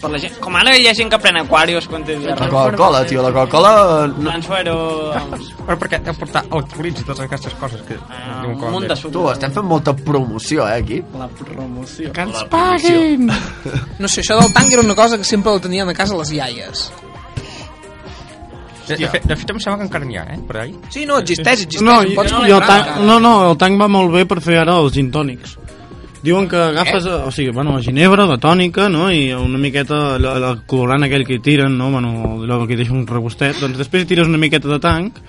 [0.00, 2.50] Per la gent, com ara hi ha gent que pren aquarios quan té La diarrea.
[2.52, 3.72] Coca-Cola, tio, la Coca-Cola...
[4.14, 4.76] No, Plan suero...
[5.64, 7.98] Però perquè deu portar electrolits i totes aquestes coses que...
[8.08, 9.00] Ah, un munt de bé.
[9.00, 9.12] suc.
[9.14, 11.02] tu, estem fent molta promoció, eh, aquí.
[11.18, 12.12] La promoció.
[12.16, 13.28] Que ens paguin!
[13.98, 16.32] No sé, això del tanc era una cosa que sempre la tenien a casa les
[16.32, 16.88] iaies.
[18.88, 20.70] De, de, fet, de fet, em sembla que encara n'hi ha, eh, per ahí.
[20.88, 21.84] Sí, no, existeix, existeix.
[21.84, 24.62] No, i, pots el comprar tanc, no, no, el tanc va molt bé per fer
[24.62, 25.58] ara els gin tònics.
[26.22, 27.10] Diuen que agafes, Eh?
[27.26, 31.24] o sigui, bueno, la ginebra, la tònica, no?, i una miqueta el, el colorant aquell
[31.26, 34.26] que hi tiren, no?, bueno, allò que hi deixa un regustet, doncs després hi tires
[34.26, 35.20] una miqueta de tanc,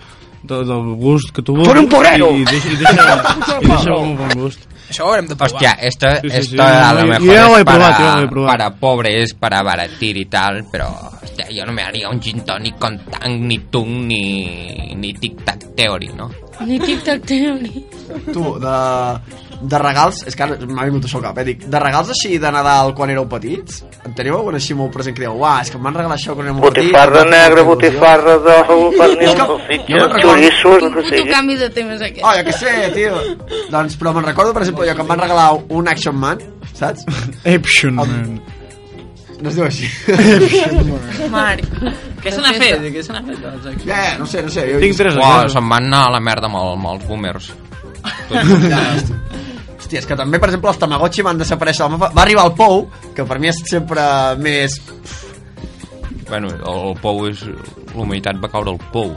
[0.42, 2.32] de, del gust que tu vulguis, Con un porrero.
[2.34, 3.22] i, i deixa, i deixa,
[3.62, 4.66] i deixa un bon gust.
[4.90, 5.54] Això ho haurem de provar.
[5.54, 8.16] Hostia, esto, Sí, sí, sí, esto a lo mejor ya lo he es para, yo
[8.16, 8.48] lo he probado.
[8.58, 10.88] para pobres, para abaratir y tal, pero
[11.22, 15.76] hostia, yo no me haría un gin tonic con tang, ni tung, ni, ni tic-tac
[15.76, 16.32] theory, ¿no?
[16.66, 17.86] Ni tic-tac teori.
[18.34, 19.20] Tu, de,
[19.62, 21.44] de regals, és que ara m'ha vingut això al cap, eh?
[21.44, 25.16] Dic, de regals així de Nadal quan éreu petits, en teniu algun així molt present
[25.18, 26.92] que dieu, uah, és que em van regalar això quan érem molt petits.
[26.94, 30.80] Botifarra negra, molta il·lusió." botifarra d'ou, pernil, És que- salsitxa, jo me'n recordo- xoriço, el
[30.80, 32.24] Quin que puto canvi de temes aquest.
[32.24, 33.18] Oh, jo què sé, tio.
[33.70, 36.40] doncs, però me'n recordo, per exemple, jo que em van regalar un Action Man,
[36.74, 37.04] saps?
[37.58, 38.40] Action Man.
[39.42, 39.88] No es diu així.
[41.32, 41.64] Marc.
[42.20, 42.82] Què se n'ha fet?
[42.92, 43.86] Què se n'ha fet?
[43.88, 44.66] Ja, no sé, no sé.
[44.74, 45.54] Jo, Tinc tres a Uau, casa.
[45.54, 47.48] se'n van anar a la merda amb, el, amb els boomers.
[48.30, 48.84] Ja,
[49.80, 50.04] hòstia.
[50.04, 51.88] És que també, per exemple, els Tamagotchi van desaparèixer.
[51.96, 54.04] Va va arribar el Pou, que per mi és sempre
[54.40, 54.80] més...
[56.30, 57.42] Bueno, el, pou és...
[57.90, 59.16] La humanitat va caure al pou.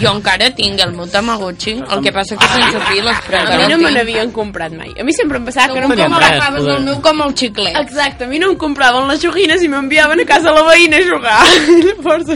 [0.00, 3.66] Jo encara tinc el meu Tamagotchi, el que passa que sense piles, però A mi
[3.72, 4.90] no me n'havien comprat mai.
[4.98, 6.40] A mi sempre em passava que no em com compraven...
[6.40, 7.76] agafaves el meu com el xiclet.
[7.82, 11.06] Exacte, a mi no em compraven les joguines i m'enviaven a casa la veïna a
[11.06, 11.38] jugar.
[11.86, 12.32] Llavors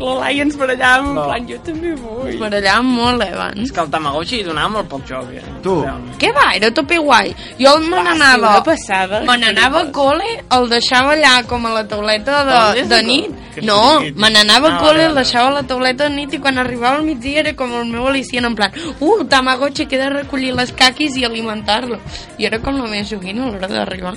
[0.00, 2.28] la Laia ens barallàvem, en plan, jo també vull.
[2.30, 3.60] Es barallàvem molt, eh, abans.
[3.66, 5.42] És que el Tamagotchi donava molt poc joc, eh?
[5.64, 5.74] Tu.
[6.22, 6.46] Què va?
[6.56, 7.34] Era tope guai.
[7.60, 8.54] Jo me n'anava...
[8.56, 9.20] una passada.
[9.26, 13.36] Me n'anava a col·le, el deixava allà com a la tauleta de, de nit.
[13.66, 16.38] No, me n'anava Ah, a col·le, vale, el deixava a la tauleta de nit i
[16.38, 20.02] quan arribava al migdia era com el meu al·licient, en plan, uh, Tamagotchi, que he
[20.02, 21.98] de recollir les caquis i alimentar-lo.
[22.38, 24.16] I era com la meva joguina a l'hora d'arribar.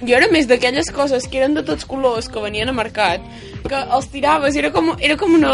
[0.00, 3.20] Jo era més d'aquelles coses que eren de tots colors, que venien a mercat,
[3.68, 5.50] que els tiraves, era com, era com una,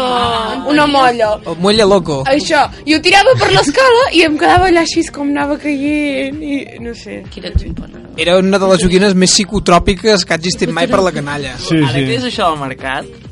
[0.71, 1.33] una molla.
[1.45, 2.21] El muelle loco.
[2.31, 6.61] Això, i ho tirava per l'escala i em quedava allà així com anava caient i
[6.79, 7.25] no sé.
[7.33, 8.05] Quina ximpona.
[8.15, 11.57] Era una de les joguines més psicotròpiques que ha existit mai per la canalla.
[11.59, 12.15] Sí, Ara que sí.
[12.21, 13.26] és això del mercat,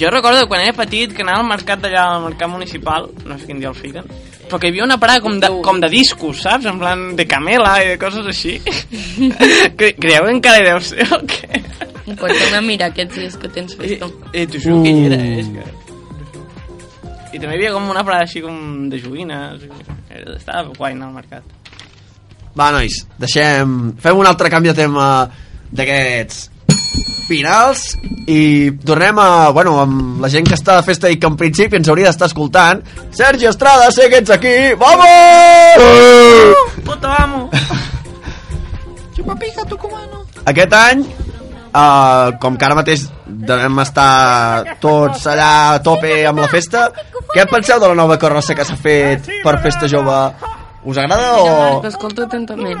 [0.00, 3.48] jo recordo quan era petit que anava al mercat d'allà, al mercat municipal, no sé
[3.48, 4.06] quin dia el fiquen,
[4.48, 6.66] però que hi havia una parada com de, com de discos, saps?
[6.66, 8.56] En plan de camela i de coses així.
[9.78, 11.60] Cre Creieu que encara hi deu ser o què?
[12.16, 14.10] Pots anar a mirar aquests dies que tens festa.
[14.32, 15.68] Eh, t'ho juro que hi era, és que...
[17.30, 19.68] I també hi havia com una parada així com de joguines.
[20.34, 21.76] Estava guai anar al mercat.
[22.58, 23.92] Va, nois, deixem...
[24.02, 25.04] Fem un altre canvi de tema
[25.70, 26.49] d'aquests
[27.30, 27.94] finals
[28.26, 31.78] i tornem a, bueno, amb la gent que està de festa i que en principi
[31.78, 32.82] ens hauria d'estar escoltant.
[33.14, 34.56] Sergi Estrada, sé que ets aquí!
[34.80, 35.06] Vamos!
[36.84, 37.48] Puto amo!
[39.16, 40.24] Chupapica, tucumano.
[40.50, 41.04] Aquest any,
[41.70, 46.88] uh, com que ara mateix devem estar tots allà a tope amb la festa,
[47.34, 50.22] què penseu de la nova carrossa que s'ha fet per Festa Jove?
[50.82, 51.82] Us agrada o...?
[51.86, 52.80] Escolta atentament.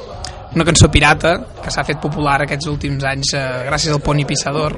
[0.55, 4.77] una cançó pirata que s'ha fet popular aquests últims anys eh, gràcies al Pony Pissador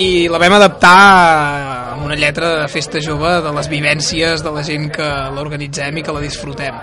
[0.00, 4.62] i la vam adaptar amb una lletra de festa jove de les vivències de la
[4.64, 6.78] gent que l'organitzem i que la disfrutem.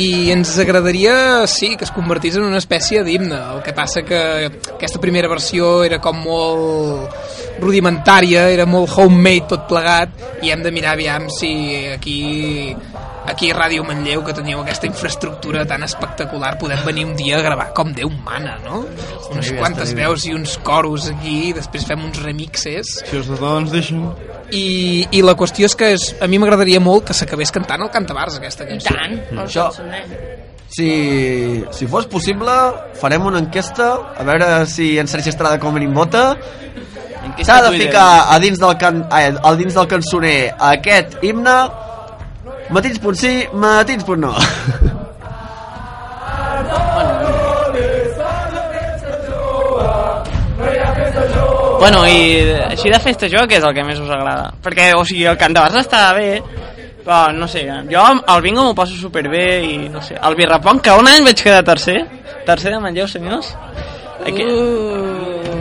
[0.00, 3.36] I ens agradaria, sí, que es convertís en una espècie d'himne.
[3.56, 9.68] El que passa que aquesta primera versió era com molt rudimentària, era molt homemade tot
[9.68, 11.52] plegat i hem de mirar aviam si
[11.92, 12.20] aquí
[13.26, 17.42] aquí a Ràdio Manlleu que teniu aquesta infraestructura tan espectacular podem venir un dia a
[17.44, 18.84] gravar com Déu mana, no?
[19.32, 22.96] Unes bé, quantes veus i uns coros aquí després fem uns remixes.
[23.04, 24.02] Si els de ens deixen...
[24.50, 27.90] i, i la qüestió és que és, a mi m'agradaria molt que s'acabés cantant el
[27.94, 28.94] Cantabars aquesta cançó.
[28.94, 29.70] tant, el Això-
[30.68, 32.52] si, si fos possible,
[32.98, 36.36] farem una enquesta a veure si en Sergi Estrada com mínim vota.
[37.42, 41.56] S'ha de ficar a dins del, can, a, a dins del cançoner aquest himne
[42.70, 44.34] matins punt sí, matins punt no.
[51.78, 54.48] Bueno, i així de festa jo, què és el que més us agrada?
[54.64, 56.40] Perquè, o sigui, el Cantabars està bé,
[57.04, 60.96] però no sé, jo el bingo m'ho passo superbé i no sé, el birrapont, que
[60.96, 62.00] un any vaig quedar tercer,
[62.48, 63.54] tercer de Manlleu, senyors.
[64.24, 64.42] Aquí...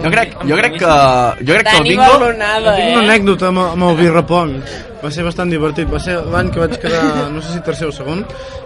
[0.03, 0.95] Jo crec, jo crec que,
[1.41, 2.09] jo crec que el bingo...
[2.15, 2.97] Balonada, Tinc eh?
[2.97, 4.57] una anècdota amb, amb el birrapont.
[5.03, 5.89] Va ser bastant divertit.
[5.91, 8.25] Va ser l'any que vaig quedar, no sé si tercer o segon,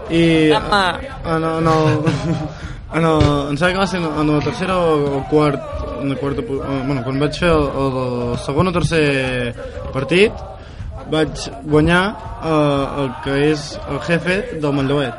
[0.10, 0.24] i
[0.56, 0.74] en,
[1.36, 1.94] en el...
[2.90, 3.20] En, el,
[3.52, 5.62] em sembla que va ser en la tercera o quart,
[6.02, 9.04] en la quarta, eh, bueno, quan vaig fer el, el segon o tercer
[9.94, 10.34] partit,
[11.12, 12.04] vaig guanyar
[12.44, 15.14] eh, el que és el jefe del Manlleuet.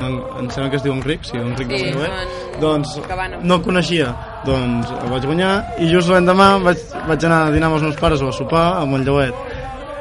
[0.00, 2.32] En, em sembla que es diu Enric, sí, Enric Sí, del Manlleuet.
[2.54, 3.38] en- Doncs Cabana.
[3.42, 4.08] no el coneixia,
[4.46, 7.96] doncs el vaig guanyar i just l'endemà vaig, vaig anar a dinar amb els meus
[7.98, 9.34] pares o a sopar a Manlleuet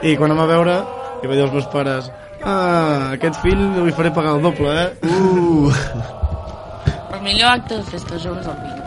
[0.04, 0.76] i quan em va veure
[1.24, 2.12] i va dir als meus pares
[2.44, 4.90] ah, aquest fill li faré pagar el doble, eh?
[5.02, 5.72] Uh.
[7.24, 8.83] millor acte de festa jove és el bingo.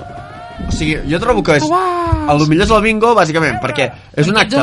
[0.65, 1.67] O sigui, jo trobo que és...
[2.27, 4.57] El millor és el bingo, bàsicament, perquè és un acte...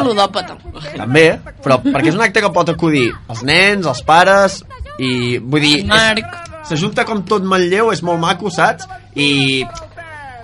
[0.98, 1.26] També,
[1.64, 4.62] però perquè és un acte que pot acudir els nens, els pares,
[4.98, 5.78] i vull dir...
[5.90, 6.40] Marc.
[6.64, 8.88] S'ajunta com tot Manlleu, és molt maco, saps?
[9.20, 9.66] I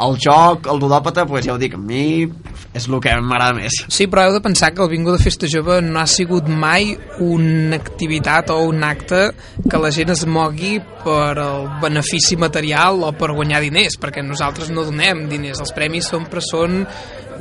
[0.04, 2.28] el joc, el ludòpata, pues ja ho dic, a mi
[2.74, 3.80] és el que m'agrada més.
[3.90, 6.92] Sí, però heu de pensar que el bingo de festa jove no ha sigut mai
[7.26, 9.22] una activitat o un acte
[9.66, 14.70] que la gent es mogui per el benefici material o per guanyar diners, perquè nosaltres
[14.74, 15.64] no donem diners.
[15.66, 16.84] Els premis sempre són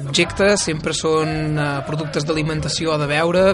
[0.06, 3.44] objectes, sempre són eh, productes d'alimentació o de beure,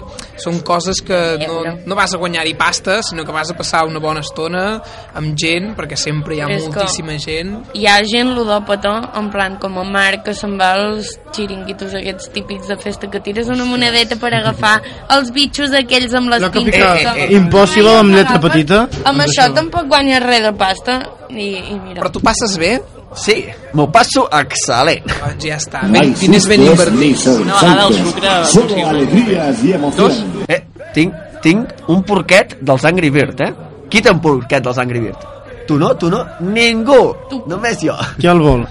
[0.41, 3.99] són coses que no, no vas a guanyar-hi pasta, sinó que vas a passar una
[3.99, 4.81] bona estona
[5.15, 7.55] amb gent, perquè sempre hi ha És que- moltíssima gent.
[7.73, 12.29] Hi ha gent ludòpata, en plan com el Marc, que se'n va als xiringuitos aquests
[12.31, 16.73] típics de festa, que tires una monedeta per agafar els bitxos aquells amb les pinces.
[16.75, 18.83] pica que- Impossible amb lletra petita.
[19.03, 20.99] Amb Doncs això tampoc guanyes res de pasta.
[21.29, 22.01] I, i mira.
[22.01, 22.79] Però tu passes bé?
[23.15, 25.05] Sí, m'ho passo excel·lent.
[25.21, 25.83] Doncs ja està.
[25.87, 27.21] No Ben, diners ben invertits.
[27.23, 30.23] sobresaltos, solo alegrías y emociones.
[30.47, 30.63] Eh,
[30.93, 33.53] tinc, tinc un porquet dels Angry Bird, eh?
[33.89, 35.23] Qui té un porquet dels Angry Bird?
[35.67, 36.25] Tu no, tu no?
[36.41, 37.15] Ningú!
[37.29, 37.41] Tu.
[37.47, 37.95] Només jo.
[38.19, 38.65] Qui el vol?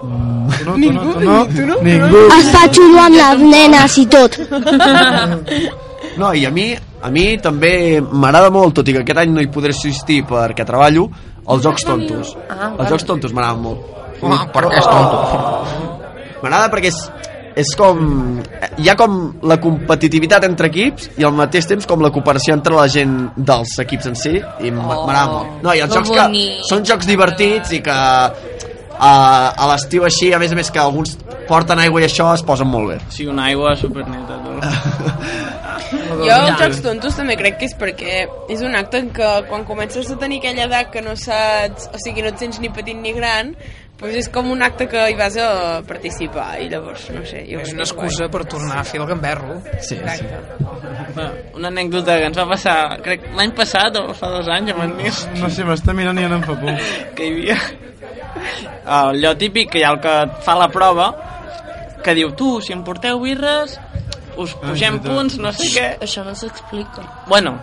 [0.00, 1.76] Tu no, tu no, tu no, tu no?
[1.82, 2.22] Ningú.
[2.38, 4.38] Està xulo amb les nenes i tot.
[6.16, 6.70] No, i a mi,
[7.02, 10.64] a mi també m'agrada molt, tot i que aquest any no hi podré assistir perquè
[10.68, 11.08] treballo,
[11.46, 12.34] els jocs tontos.
[12.50, 13.92] Ah, Els jocs tontos m'agraden molt.
[14.24, 15.18] Ah, per què és tonto?
[16.42, 16.98] M'agrada perquè és,
[17.62, 18.00] és com...
[18.80, 22.76] Hi ha com la competitivitat entre equips i al mateix temps com la cooperació entre
[22.76, 25.62] la gent dels equips en si i m'agrada molt.
[25.64, 26.26] No, i els jocs que
[26.68, 27.96] són jocs divertits i que
[28.96, 29.12] a,
[29.52, 32.68] a l'estiu així, a més a més que alguns porten aigua i això es posen
[32.68, 32.98] molt bé.
[33.12, 34.56] Sí, una aigua superneta, tu.
[36.24, 38.20] Jo els jocs tontos també crec que és perquè
[38.52, 42.00] és un acte en què quan comences a tenir aquella edat que no saps, o
[42.02, 43.52] sigui, no et sents ni petit ni gran,
[44.00, 45.48] doncs és com un acte que hi vas a
[45.88, 49.56] participar i llavors, no sé, jo És una excusa per tornar a fer el gamberro.
[49.80, 50.28] Sí, sí.
[51.56, 54.96] Una anècdota que ens va passar, crec, l'any passat o fa dos anys, amb en
[55.00, 56.84] Nis, No sé, m'està mirant i ara em fa por.
[57.16, 57.60] que hi havia
[58.86, 61.08] allò típic que hi ha el que et fa la prova
[62.04, 63.74] que diu, tu, si em porteu birres
[64.36, 65.12] us pugem veritat.
[65.12, 67.02] punts, no sé què Això no s'explica.
[67.26, 67.58] bueno,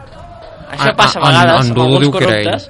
[0.72, 2.70] això Ah, passa a ah, en- vegades en amb Dudu alguns corruptes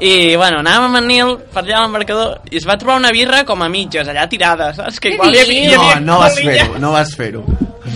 [0.00, 3.10] i bueno, anàvem amb en Nil per allà a l'embarcador i es va trobar una
[3.10, 5.00] birra com a mitges, allà tirada, saps?
[5.00, 7.42] Que igual hi havia, hi No, havia no vas fer-ho, no vas fer-ho.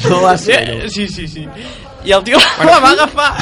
[0.09, 0.89] No vas fer-ho.
[0.91, 1.47] Sí, sí, sí.
[2.05, 3.35] I el tio la va agafar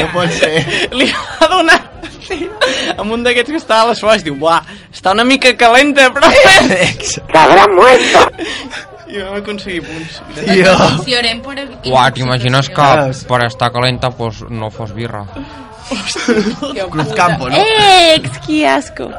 [0.00, 0.62] No pot ser.
[0.94, 1.80] li va donar
[2.28, 2.38] sí,
[2.96, 4.60] amb un d'aquests que estava a les flors diu, buah,
[4.92, 6.28] està una mica calenta però
[7.32, 8.22] Cabrón muerto.
[9.08, 10.74] I vam aconseguir punts Tio.
[11.04, 11.56] Si orem per...
[11.88, 12.88] Uah, t'imagines que
[13.30, 15.24] per estar calenta pues, no fos birra.
[16.92, 17.56] Cruzcampo, no?
[17.56, 19.08] Ex, que asco.
[19.08, 19.16] No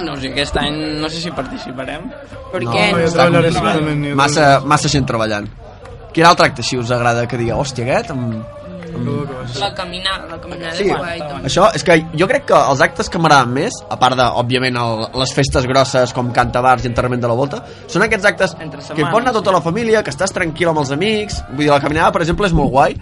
[0.00, 0.06] eh?
[0.06, 2.06] no sé, aquest any no sé si participarem
[2.50, 2.86] Per No, què?
[2.96, 5.46] jo treballaré segurament, jo Massa, massa gent treballant.
[6.14, 8.10] Quin altre acte així us agrada que diga, hòstia, aquest...
[8.16, 8.40] Amb...
[9.60, 11.46] La caminada, la caminada Sí, guai, també.
[11.48, 14.76] això és que jo crec que els actes que m'agraden més, a part de, òbviament,
[14.76, 18.66] el, les festes grosses com cantabars i enterrament de la volta, són aquests actes que
[18.66, 21.72] hi setmana, pot anar tota la família, que estàs tranquil amb els amics, vull dir,
[21.72, 22.96] la caminada, per exemple, és molt guai,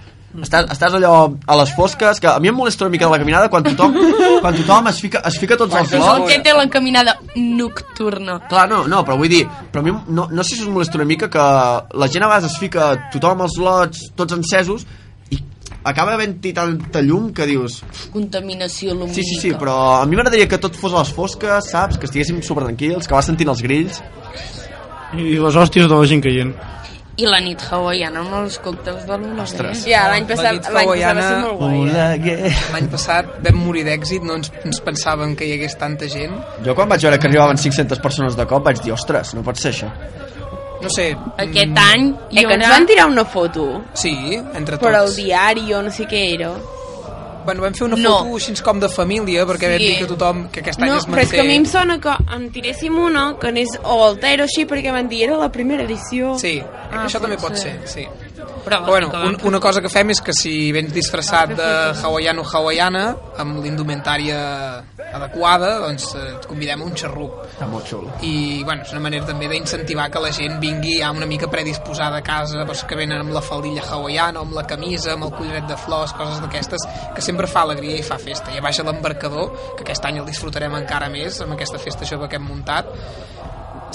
[0.44, 1.12] estàs, estàs allò
[1.48, 3.96] a les fosques, que a mi em molesta una mica de la caminada quan tothom,
[4.44, 6.32] quan tothom es fica, es fica tots els Això és el blocs.
[6.34, 8.38] que té la caminada nocturna.
[8.48, 10.98] Clar, no, no, però vull dir, però a mi no, no sé si us molesta
[11.00, 14.86] una mica que la gent a vegades es fica tothom amb els lots, tots encesos,
[15.84, 17.82] acaba havent-hi tanta llum que dius...
[18.12, 19.14] Contaminació lumínica.
[19.20, 21.98] Sí, sí, sí, però a mi m'agradaria que tot fos a les fosques, saps?
[21.98, 24.02] Que estiguéssim super tranquils, que vas sentint els grills.
[25.16, 26.52] I les hòsties de la gent caient.
[27.18, 29.16] I la nit hawaiana amb els còctels de.
[29.42, 29.80] Ostres.
[29.90, 32.28] Ja, l'any La passat, l'any passat va hawaiana- ser molt guai.
[32.30, 32.52] eh?
[32.76, 36.36] L'any passat vam morir d'èxit, no ens, ens pensàvem que hi hagués tanta gent.
[36.62, 39.56] Jo quan vaig veure que arribaven 500 persones de cop vaig dir, ostres, no pot
[39.58, 39.90] ser això.
[40.80, 41.16] No sé...
[41.36, 44.14] Aquest mm, any Eh, que ens van tirar una foto Sí,
[44.54, 45.16] entre per al tots.
[45.16, 46.52] diari o no sé què era.
[47.44, 48.18] Bueno, vam fer una No.
[48.18, 49.86] foto així com de família, perquè vam Sí.
[49.86, 51.36] dir que tothom, que aquest any No, es però és manté...
[51.36, 54.66] que a mi em sona que en tiréssim una que anés o Voltaire o així
[54.66, 56.38] perquè van dir era la primera edició.
[56.38, 56.62] Sí,
[56.92, 57.88] Ah, això també pot pot ser, ser.
[57.88, 58.08] sí.
[58.68, 61.68] Però, Però bueno, un, una cosa que fem és que si vens disfressat de
[62.04, 63.04] hawaiano-hawaiana,
[63.40, 64.38] amb l'indumentària
[65.08, 67.38] adequada, doncs eh, et convidem a un xarrup.
[67.48, 68.12] Està molt xulo.
[68.28, 72.20] I bueno, és una manera també d'incentivar que la gent vingui ja una mica predisposada
[72.20, 75.68] a casa, doncs que venen amb la faldilla hawaiana, amb la camisa, amb el collaret
[75.70, 76.84] de flors, coses d'aquestes,
[77.16, 78.52] que sempre fa alegria i fa festa.
[78.52, 82.08] I a baix a l'embarcador, que aquest any el disfrutarem encara més amb aquesta festa
[82.08, 82.92] jove que hem muntat,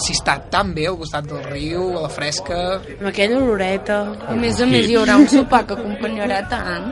[0.01, 2.59] si està tan bé al costat del riu, a la fresca...
[2.99, 3.99] Amb aquella oloreta.
[4.27, 6.91] A més a més, hi haurà un sopar que acompanyarà tant.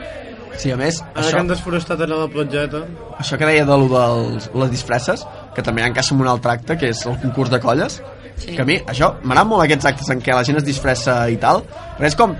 [0.62, 2.84] Sí, a més, Ara que això, han desforestat allà la platgeta...
[3.18, 5.24] això que deia de lo dels, les disfresses,
[5.56, 8.02] que també encaixa en un altre acte, que és el concurs de colles,
[8.41, 8.56] Sí.
[8.56, 11.36] que a mi, això, m'agraden molt aquests actes en què la gent es disfressa i
[11.38, 11.60] tal,
[11.97, 12.32] perquè és com,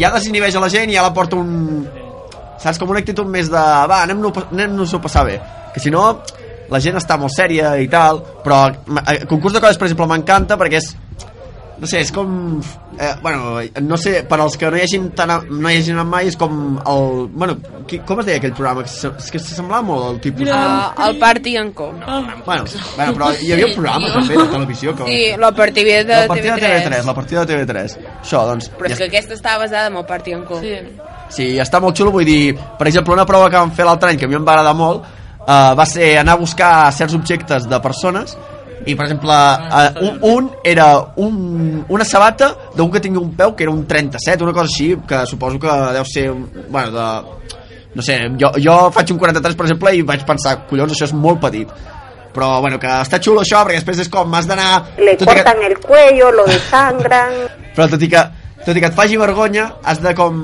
[0.00, 1.86] ja desinhibeix a la gent i ja la porta un...
[2.58, 5.36] Saps, com una actitud més de, va, anem-nos anem a passar bé.
[5.74, 6.02] Que si no,
[6.70, 10.56] la gent està molt sèria i tal, però el concurs de colles, per exemple, m'encanta
[10.58, 10.94] perquè és
[11.76, 12.56] no sé, és com
[12.98, 15.28] eh, bueno, no sé, per als que no hi hagin tan,
[15.60, 18.80] no hi hagin anat mai és com el, bueno, qui, com es deia aquell programa
[18.86, 21.98] que se- és que s'assemblava molt al tipus Uh, el Party en Com.
[22.46, 22.64] bueno,
[22.96, 25.04] bueno, però hi havia un programa també de televisió que...
[25.10, 26.80] Sí, la partida de, la partida de TV3.
[26.88, 30.00] TV3 la partida de TV3 això doncs Però és ja, que aquesta està basada en
[30.00, 30.64] el Party en Com.
[30.64, 30.74] Sí.
[31.28, 34.16] sí, està molt xulo vull dir, per exemple una prova que vam fer l'altre any
[34.16, 35.04] que a mi em va agradar molt
[35.46, 38.36] uh, va ser anar a buscar certs objectes de persones
[38.86, 43.54] i per exemple uh, un, un era un, una sabata d'un que tingui un peu
[43.56, 47.56] que era un 37 una cosa així que suposo que deu ser un- bueno, de,
[47.96, 51.12] no sé, jo, jo faig un 43 per exemple i vaig pensar, collons, això és
[51.16, 51.68] molt petit
[52.36, 55.24] però bueno, que està xulo això perquè després és com m'has d'anar Le i que-
[55.24, 57.32] cortan el cuello, lo desangran.
[57.74, 58.22] però tot i que,
[58.66, 60.42] tot i que et faci vergonya has de com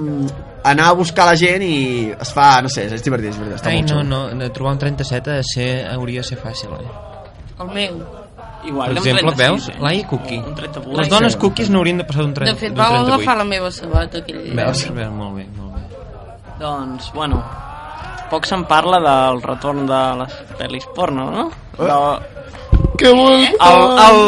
[0.65, 1.77] anar a buscar la gent i
[2.21, 4.73] es fa, no sé, és divertit, és divertit està Ai, molt no, no, no, trobar
[4.77, 6.93] un 37 ha de ser, hauria de ser fàcil, eh?
[7.63, 8.03] El meu.
[8.63, 9.69] Igual, Per un exemple, 36, veus?
[9.69, 9.81] eh?
[9.83, 10.39] Laia Cookie.
[10.39, 10.99] Un 38.
[11.01, 13.15] Les dones cookies no haurien de passar d'un 30 De fet, vau 38.
[13.15, 14.55] agafar la meva sabata aquell dia.
[14.55, 14.85] Veus?
[14.95, 15.83] Veus, molt bé, molt bé.
[16.61, 17.41] Doncs, bueno,
[18.31, 21.49] poc se'n parla del retorn de les pel·lis porno, no?
[21.77, 21.99] Però...
[22.99, 23.43] Que vol...
[23.43, 24.23] El, el,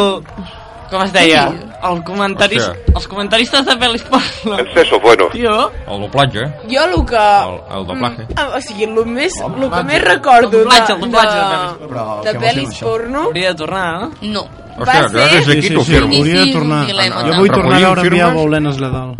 [0.89, 1.45] com es deia?
[1.85, 2.93] El comentaris, Hòstia.
[2.95, 4.57] els comentaristes de pel·lis porno.
[4.59, 5.27] El seso bueno.
[5.31, 7.15] Tio, El doblatge, Jo el que...
[7.21, 8.23] el, el doblatge.
[8.29, 12.31] Mm, O sigui, el més, el que més recordo de, doblatge, el doblatge de de,
[12.31, 14.11] de pel·lis porno Hauria de tornar, no?
[14.21, 14.45] No.
[14.75, 16.15] Hòstia, va ser- des d'aquí Sí, sí, sí, firmo.
[16.17, 16.81] hauria de tornar.
[16.89, 19.19] Jo vull tornar a veure enviar baulenes de dalt.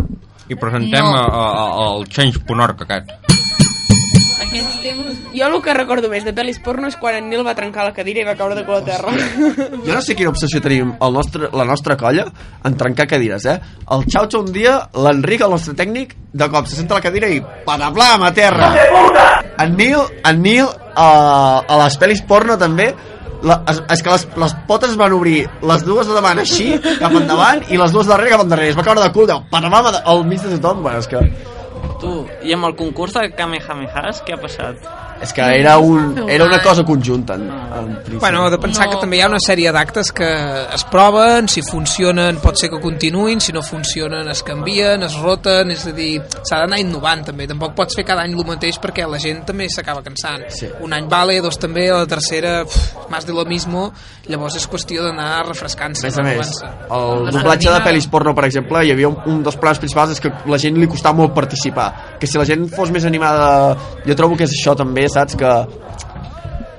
[0.50, 1.16] I presentem No.
[1.16, 3.12] a, a, el change.org aquest.
[4.44, 5.20] Aquests temps...
[5.36, 7.94] Jo el que recordo més de pel·lis porno és quan en Nil va trencar la
[7.96, 9.14] cadira i va caure de cul a terra.
[9.86, 12.26] Jo no sé quina obsessió tenim el nostre, la nostra colla
[12.68, 13.58] en trencar cadires, eh?
[13.96, 17.30] El Xauxa un dia, l'Enric, el nostre tècnic, de cop se senta a la cadira
[17.32, 18.72] i panablam a terra.
[19.64, 21.10] En Nil, en Nil a,
[21.64, 22.90] a les pel·lis porno també,
[23.46, 26.72] la, és, és que les, les potes es van obrir les dues de davant així,
[27.00, 28.72] cap endavant, i les dues de darrere cap endarrere.
[28.74, 30.82] Es va caure de cul, deu, panablam a- al mig de tothom.
[30.88, 31.22] Bueno, és que,
[32.04, 32.12] Tu,
[32.44, 34.90] i amb el concurs de Kamehamehas, què ha passat?
[35.26, 37.36] És que era, un, era una cosa conjunta.
[37.36, 38.20] En, en principi.
[38.22, 38.92] Bueno, de pensar No.
[38.94, 40.30] que també hi ha una sèrie d'actes que
[40.76, 45.72] es proven, si funcionen pot ser que continuïn, si no funcionen es canvien, es roten,
[45.74, 49.08] és a dir, s'ha d'anar innovant també, tampoc pots fer cada any el mateix perquè
[49.10, 50.46] la gent també s'acaba cansant.
[50.54, 50.70] Sí.
[50.86, 53.92] Un any vale, dos també, a la tercera pff, más de lo mismo,
[54.28, 56.06] llavors és qüestió d'anar refrescant-se.
[56.06, 56.52] A més a més,
[56.92, 60.22] el doblatge de pel·lis porno, per exemple, hi havia un, un dels plans principals és
[60.22, 62.18] que la gent li costava molt participar.
[62.20, 63.76] Que si la gent fos més animada...
[64.06, 65.36] Jo trobo que és això també, saps?
[65.40, 65.52] Que...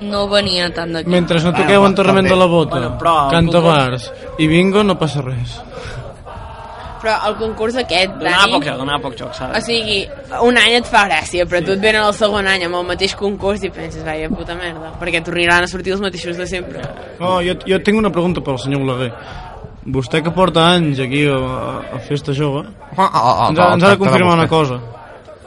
[0.07, 1.09] No venia tant d'aquí.
[1.11, 2.35] Mentre no Bueno, toqueu però enterrament també.
[2.35, 5.57] de la bota, Bueno, però- canta bars i bingo, no passa res.
[7.01, 8.53] Però el concurs aquest, Donava Dani...
[8.57, 9.65] poc joc, donava poc joc, O saps?
[9.67, 9.99] sigui,
[10.43, 13.15] un any et fa gràcia, però tu et venen el segon any amb el mateix
[13.19, 16.81] concurs i penses, vaja, puta merda, perquè tornaran a sortir els mateixos de sempre.
[17.21, 19.13] Oh, jo, jo tinc una pregunta pel senyor Oleguer.
[19.87, 21.37] Vostè que porta anys aquí a,
[21.95, 22.65] a Festa Jove,
[22.97, 24.81] Ah, ah, ah, ens, ha, ens ha de confirmar una cosa.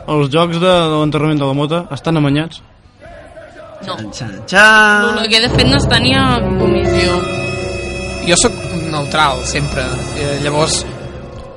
[0.07, 2.61] Els jocs de, de l'enterrament de la mota estan amanyats?
[3.87, 3.95] No.
[4.11, 5.15] Xan, xan.
[5.15, 7.19] L'Oleguer, de fet, no està ni a comissió.
[8.27, 8.57] Jo sóc
[8.91, 9.85] neutral, sempre.
[10.19, 10.83] Eh, llavors,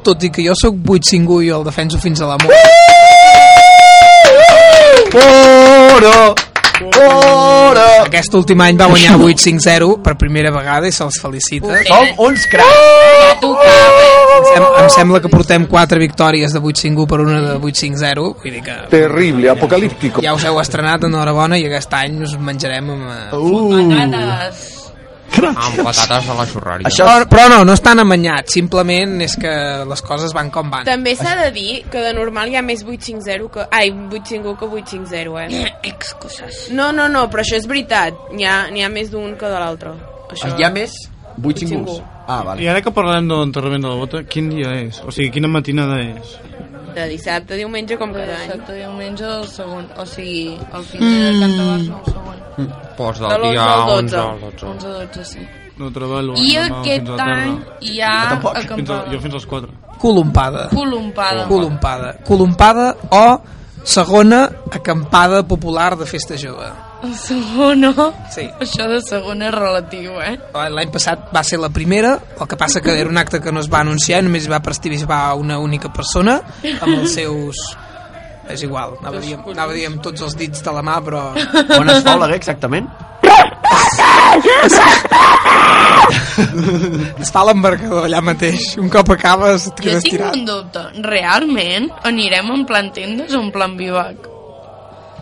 [0.07, 2.57] tot i que jo sóc 8-5 i el defenso fins a la mort,
[5.13, 6.35] Oro!
[7.03, 7.89] Oro!
[8.07, 11.83] aquest últim any va guanyar 8-5-0 per primera vegada i se'ls felicita.
[11.89, 14.12] Som uns cracs!
[14.33, 18.53] Em, sem em sembla que portem 4 victòries de 8-5-1 per una de 8-5-0, vull
[18.59, 20.23] dir que Terrible, apocalíptico.
[20.25, 23.11] ja us heu estrenat, enhorabona, i aquest any us menjarem amb...
[23.11, 24.69] eh, Uh, Patates.
[25.33, 26.87] Amb patates a la xurrària.
[26.91, 29.53] Això Però, però no, no estan amanyats, simplement és que
[29.89, 30.85] les coses van com van.
[30.85, 33.67] També s'ha de dir que de normal hi ha més 850 que...
[33.73, 35.73] Ai, 851 que 850, eh?
[35.95, 36.67] Excuses.
[36.77, 38.29] No, no, no, però això és veritat.
[38.37, 39.97] N'hi ha, ha més d'un que de l'altre.
[40.33, 40.53] Això...
[40.59, 40.93] hi ha més?
[41.41, 42.03] 8 singles.
[42.27, 42.63] Ah, vale.
[42.63, 45.01] I ara que parlarem de l'enterrament de la bota, quin dia és?
[45.07, 46.37] O sigui, quina matinada és?
[46.93, 48.51] De dissabte, diumenge, com cada any.
[48.51, 49.89] Dissabte, diumenge, el segon.
[49.97, 52.39] O sigui, el fin de Cantabars, no, el segon.
[52.99, 54.17] Pots De del l'11 dia al 11 12.
[54.21, 54.67] al 12.
[54.67, 55.49] 11 a 12, sí.
[55.79, 56.35] No treballo.
[56.37, 58.59] I demà aquest a any hi ha tampoc.
[58.59, 59.13] Fins a, acampada.
[59.13, 59.69] jo fins als 4.
[60.03, 60.69] Colompada.
[60.69, 61.47] Colompada.
[61.49, 62.13] Colompada.
[62.29, 63.41] Colompada o
[63.83, 66.69] segona acampada popular de festa jove.
[67.03, 67.91] El segona?
[68.31, 68.45] Sí.
[68.63, 70.37] Això de segona és relatiu, eh?
[70.55, 73.59] L'any passat va ser la primera, el que passa que era un acte que no
[73.61, 76.41] es va anunciar i només va participar una única persona
[76.81, 77.57] amb els seus...
[78.53, 80.97] És igual, anava a dir, anava a dir amb tots els dits de la mà,
[81.03, 81.29] però...
[81.79, 82.89] On es fa Oleguer, exactament?
[87.23, 88.73] es fa l'embarcador allà mateix.
[88.83, 90.37] Un cop acabes et Jo quedes tinc tirat.
[90.39, 90.85] un dubte.
[91.07, 94.29] Realment anirem en plan tendes o en plan bivac?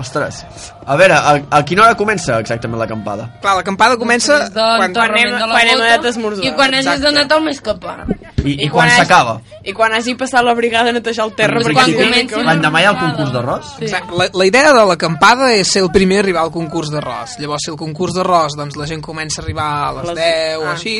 [0.00, 0.40] Ostres.
[0.86, 3.26] A veure, a, a quina hora comença exactament l'acampada?
[3.42, 6.44] Clar, l'acampada comença quan, quan anem, quan hem anat a esmorzar.
[6.48, 7.98] I quan hagis anat al més capar.
[8.40, 9.34] I, i, quan s'acaba?
[9.68, 11.60] I quan hagi passat la brigada a netejar el terra.
[11.60, 13.74] Perquè quan té- L'endemà hi ha el concurs d'arròs?
[13.76, 13.84] Sí.
[13.84, 14.16] Exacte.
[14.16, 17.36] La, la idea de l'acampada és ser el primer a arribar al concurs d'arròs.
[17.42, 20.70] Llavors, si el concurs d'arròs, doncs la gent comença a arribar a les 10 o
[20.72, 20.96] així...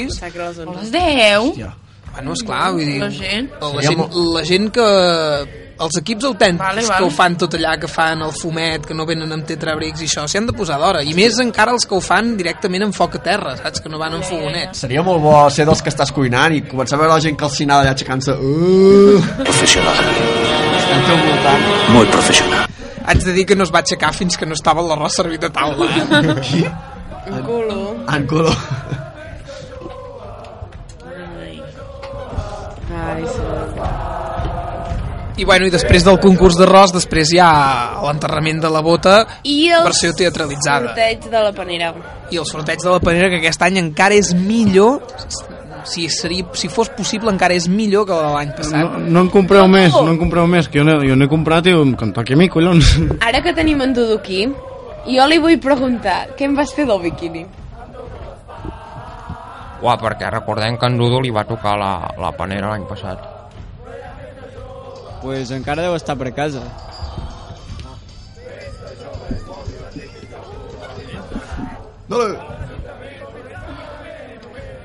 [0.68, 1.56] A les 10?
[2.12, 3.00] Bueno, esclar, vull dir...
[3.00, 3.48] La gent.
[3.62, 4.04] La gent,
[4.36, 4.86] la gent que...
[5.80, 8.96] Els equips autèntics Vale, vale, que ho fan tot allà, que fan el fumet, que
[8.96, 11.00] no venen amb tetrabrics i això, s'hi han de posar d'hora.
[11.00, 13.80] I més encara els que ho fan directament en foc a terra, saps?
[13.80, 14.82] Que no van en fogonets.
[14.84, 17.86] Seria molt bo ser dels que estàs cuinant i començar a veure la gent calcinada
[17.86, 18.36] allà aixecant-se...
[18.36, 20.04] Uh, Profesional.
[20.90, 21.66] al teu voltant.
[21.94, 22.66] Muy profesional.
[23.06, 25.52] Haig de dir que no es va aixecar fins que no estava l'arròs servit a
[25.54, 25.88] taula.
[26.20, 26.36] Eh?
[26.44, 26.64] Qui?
[27.30, 27.80] En culo.
[28.10, 28.56] En color.
[33.00, 34.09] Ai, sí.
[35.40, 37.50] I bueno, i després del concurs d'arròs, després hi ha
[38.04, 40.90] l'enterrament de la bota, I el versió teatralitzada.
[40.90, 41.94] sorteig de la panera.
[42.28, 45.00] I el sorteig de la panera, que aquest any encara és millor,
[45.88, 48.98] si, seria, si fos possible, encara és millor que de l'any passat.
[48.98, 51.72] No, no en compreu més, no en compreu més, que jo n'he jo n'he comprat
[51.72, 52.92] i em toqui a mi, collons.
[53.24, 54.44] Ara que tenim en Dudu aquí,
[55.08, 57.46] jo li vull preguntar, què em vas fer del biquini?
[59.80, 63.29] Uah, perquè recordem que en Dudu li va tocar la, la panera l'any passat.
[65.20, 66.62] Pues encara deu estar per casa.
[72.10, 72.30] Dale.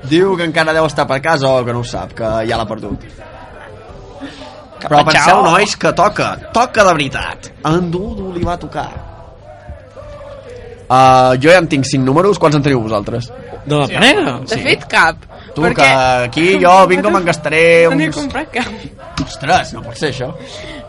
[0.06, 2.68] Diu que encara deu estar per casa o que no ho sap, que ja l'ha
[2.68, 3.06] perdut.
[4.86, 7.50] Però penseu, nois, que toca, toca de veritat.
[7.66, 8.90] En Dudu li va tocar.
[10.86, 13.32] Uh, jo ja en tinc 5 números, quants en teniu vosaltres?
[13.66, 14.36] De la panera?
[14.46, 15.24] De fet, cap.
[15.56, 15.84] Tu, perquè...
[15.88, 18.16] que aquí jo vinc me'n gastaré No n'he uns...
[18.18, 18.72] comprat cap.
[19.24, 20.28] Ostres, no pot ser això.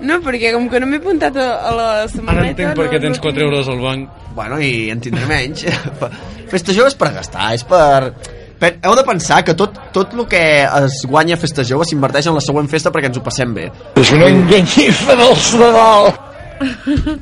[0.03, 2.41] No, perquè com que no m'he apuntat a, a la setmaneta...
[2.43, 4.18] Ara entenc per què tens 4 euros al banc.
[4.36, 5.63] Bueno, i en tindré menys.
[6.51, 8.11] Festa jove és per gastar, és per...
[8.59, 8.74] per...
[8.84, 12.36] Heu de pensar que tot, tot el que es guanya a Festa Jove s'inverteix en
[12.36, 13.70] la següent festa perquè ens ho passem bé.
[13.95, 16.11] És una enganyifa del Nadal.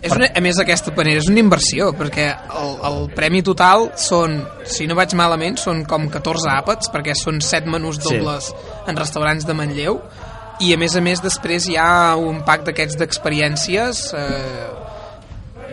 [0.02, 4.38] És una, a més, aquesta panera és una inversió, perquè el, el premi total són,
[4.70, 8.08] si no vaig malament, són com 14 àpats, perquè són 7 menús Sí.
[8.10, 8.52] dobles
[8.88, 10.00] en restaurants de Manlleu,
[10.64, 14.68] i a més a més després hi ha un pack d'aquests d'experiències eh,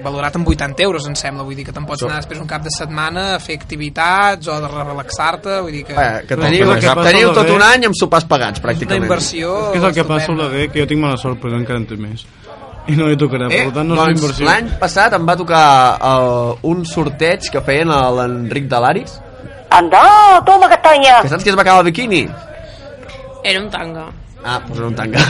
[0.02, 2.48] valorat en 80 euros, em sembla, vull dir que te'n pots So- anar després un
[2.50, 5.94] cap de setmana a fer activitats o de relaxar-te, vull dir que...
[5.94, 9.04] Eh, que teniu, que teniu tot un any amb sopars pagats, és una pràcticament.
[9.06, 11.54] inversió És que és el que passa a la que jo tinc mala sort, però
[11.60, 12.26] encara en té més.
[12.88, 14.46] I no li tocarà, Eh, per tant no és doncs inversió.
[14.48, 15.66] l'any passat em va tocar
[16.02, 19.20] uh, un sorteig que feien a l'Enric de l'Aris.
[19.70, 21.20] Anda, toma castaña.
[21.22, 22.26] Que saps qui es va acabar el biquini?
[23.44, 24.08] Era un tanga.
[24.44, 25.22] Ah, doncs era un tanga.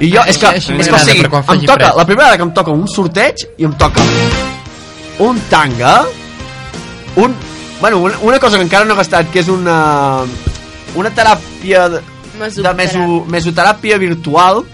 [0.00, 2.42] I jo, és que, És és que o sigui, em toca, la primera vegada que
[2.48, 4.02] em toca un sorteig i em toca
[5.22, 6.02] un tanga,
[7.14, 7.34] un,
[7.80, 10.24] bueno, una, una cosa que encara no he gastat, que és una,
[10.98, 12.00] una teràpia de,
[12.40, 14.64] de meso, mesoteràpia virtual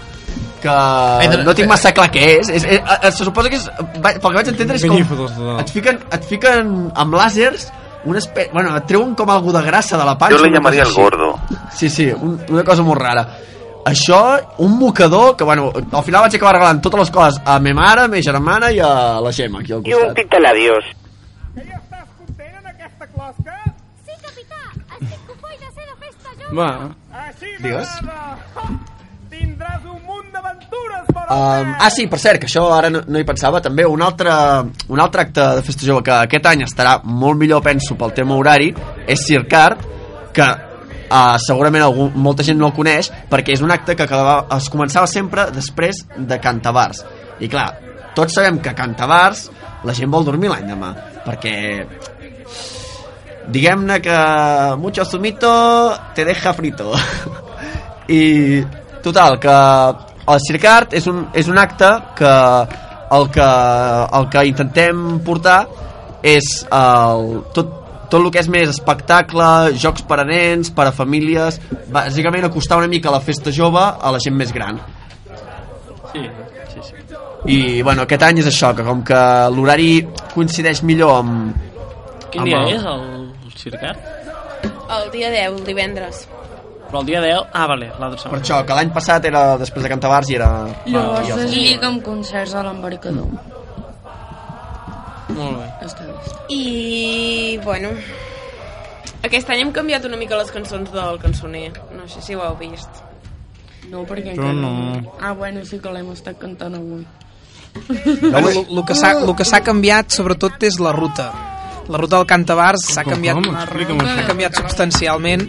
[0.62, 3.66] que no tinc massa clar què és, és, és, és se suposa que és,
[3.98, 7.68] va- pel que vaig entendre és com de et fiquen, et fiquen amb làsers
[8.04, 8.48] una espè...
[8.52, 11.18] bueno, et treuen com algú de grassa de la panxa una llamaría cosa el així.
[11.18, 11.30] gordo.
[11.76, 13.26] Sí, sí, un, una cosa molt rara.
[13.84, 17.72] Això, un mocador, que bueno, al final vaig acabar regalant totes les coses a ma
[17.74, 20.16] mare, a ma germana i a la Gemma, aquí al I un costat.
[20.16, 20.84] pintalabios.
[26.52, 26.90] Va,
[27.62, 27.88] Digues.
[31.30, 33.60] Um, ah, sí, per cert, que això ara no, no hi pensava.
[33.62, 34.32] També un altre,
[34.90, 38.34] un altre acte de Festa Jove que aquest any estarà molt millor, penso, pel tema
[38.34, 38.72] horari,
[39.06, 39.84] és Circart,
[40.34, 44.42] que uh, segurament algú, molta gent no el coneix, perquè és un acte que acabava,
[44.58, 47.04] es començava sempre després de Cantabars.
[47.38, 47.68] I clar,
[48.18, 49.46] tots sabem que Cantabars
[49.86, 50.90] la gent vol dormir l'any demà,
[51.22, 51.54] perquè
[53.54, 54.18] diguem-ne que
[54.82, 55.50] mucho zumito
[56.14, 56.90] te deja frito
[58.18, 58.60] i
[59.02, 59.54] total que
[60.34, 62.32] el Circart és un, és un acte que
[63.16, 63.46] el que,
[64.18, 65.60] el que intentem portar
[66.22, 67.72] és el, tot,
[68.10, 69.48] tot el que és més espectacle,
[69.80, 71.58] jocs per a nens, per a famílies,
[71.90, 74.78] bàsicament acostar una mica la festa jove a la gent més gran.
[76.12, 76.22] Sí,
[76.74, 76.94] sí, sí.
[77.50, 79.20] I, bueno, aquest any és això, que com que
[79.54, 79.92] l'horari
[80.34, 81.54] coincideix millor amb...
[82.30, 83.06] Quin amb dia el- és el,
[83.46, 84.02] el circat?
[84.90, 86.26] El dia 10, el divendres.
[86.90, 87.52] Però el dia 10...
[87.54, 88.42] Ah, vale, l'altra Per setmana.
[88.42, 90.48] això, que l'any passat era després de Cantavars i era...
[90.90, 93.28] Llavors es lliga amb concerts a l'embarcador.
[95.36, 95.68] Molt bé.
[95.86, 96.34] Està vist.
[96.50, 97.94] I, bueno...
[99.20, 101.68] Aquest any hem canviat una mica les cançons del cançoner.
[101.92, 103.02] No sé si ho heu vist.
[103.90, 105.16] No, perquè Jo encara no.
[105.20, 107.04] Ah, bueno, sí que l'hem estat cantant avui.
[107.70, 111.28] Bueno, el que s'ha el que s'ha canviat sobretot és la ruta.
[111.90, 114.26] La ruta del Cantavars s'ha canviat, això.
[114.26, 115.46] canviat substancialment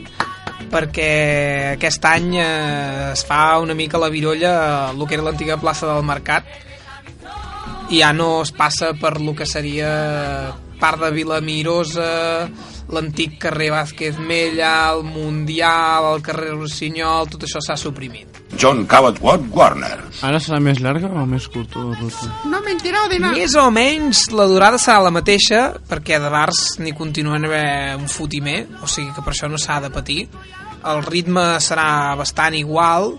[0.72, 4.56] perquè aquest any eh, es fa una mica la virolla
[4.92, 6.48] el que era l'antiga plaça del Mercat
[7.92, 9.92] i ja no es passa per lo que seria
[10.82, 12.50] part de Vilamirosa,
[12.92, 18.42] l'antic carrer Vázquez Mella, el Mundial, el carrer Rossinyol, tot això s'ha suprimit.
[18.60, 19.98] John Cabot Watt Warner.
[20.28, 22.30] Ara serà més llarga o més curta la ruta?
[22.52, 23.38] No me he enterado de nada.
[23.38, 27.68] Més o menys la durada serà la mateixa, perquè de bars n'hi continuen a haver
[27.98, 30.26] un fotimer, o sigui que per això no s'ha de patir.
[30.92, 33.14] El ritme serà bastant igual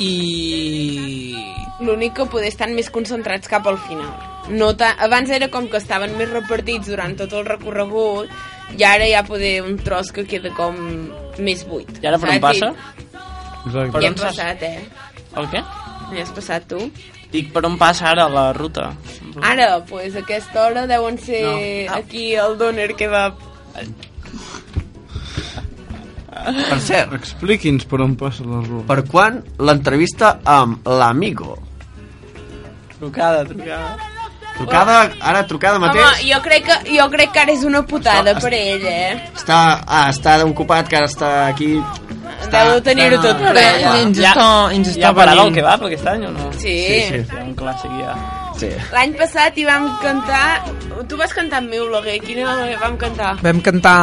[0.00, 1.36] i...
[1.80, 4.35] L'únic que poder estan més concentrats cap al final.
[4.48, 4.92] No ta...
[5.02, 8.30] Abans era com que estaven més repartits durant tot el recorregut
[8.78, 10.76] i ara ja poder un tros que queda com
[11.38, 11.90] més buit.
[12.02, 12.70] I ara per on passa?
[13.66, 14.00] Exacte.
[14.00, 14.86] Ja hem passat, eh?
[15.36, 15.62] El què?
[16.14, 16.78] Ja has passat tu?
[17.32, 18.92] Dic, per on passa ara la ruta?
[19.42, 21.94] Ara, pues a aquesta hora deuen ser No.
[21.98, 23.24] aquí el doner que va...
[26.36, 28.86] Per cert, Expliqui'ns per on passa la ruta.
[28.86, 31.56] per quan l'entrevista amb l'Amigo?
[32.98, 33.96] Trucada, trucada.
[34.56, 36.02] Trucada, ara trucada mateix.
[36.06, 39.30] Home, jo crec, que, jo crec que ara és una putada Això- per ell, eh?
[39.36, 41.74] Està, ah, està ocupat, que ara està aquí...
[42.50, 43.92] Deu de tenir-ho tot per ella.
[44.00, 45.46] ens Ja- està, ens ja està venint.
[45.46, 46.50] el kebab aquest any o no?
[46.52, 46.74] Sí.
[46.86, 47.22] Sí, sí.
[47.42, 48.14] Un clàssic ja.
[48.60, 48.68] Sí.
[48.92, 50.62] L'any passat hi vam cantar...
[51.08, 52.20] Tu vas cantar amb mi, Bloguer.
[52.24, 53.34] Quina que vam cantar?
[53.42, 53.96] Vam cantar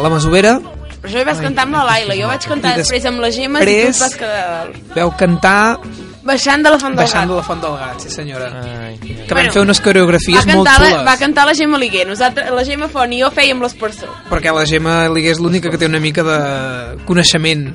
[0.00, 0.58] La Masovera,
[1.00, 2.14] Però això hi vas cantar amb la Laila.
[2.18, 4.76] Jo vaig cantar després amb la Gemma i tu vas quedar dalt.
[4.94, 5.78] veu cantar
[6.22, 7.36] Baixant de la Font del Baixant de Gat.
[7.36, 8.48] la Font del Gat, sí senyora.
[8.86, 10.96] Ai, Que Bueno, vam fer unes coreografies va molt cantar, xules.
[10.98, 12.06] la, va cantar la Gemma Liguer.
[12.06, 14.06] Nosaltres, la Gemma Font i jo fèiem l'espersó.
[14.28, 17.74] perquè la Gemma Liguer és l'única que té una mica de coneixement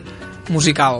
[0.49, 0.99] musical.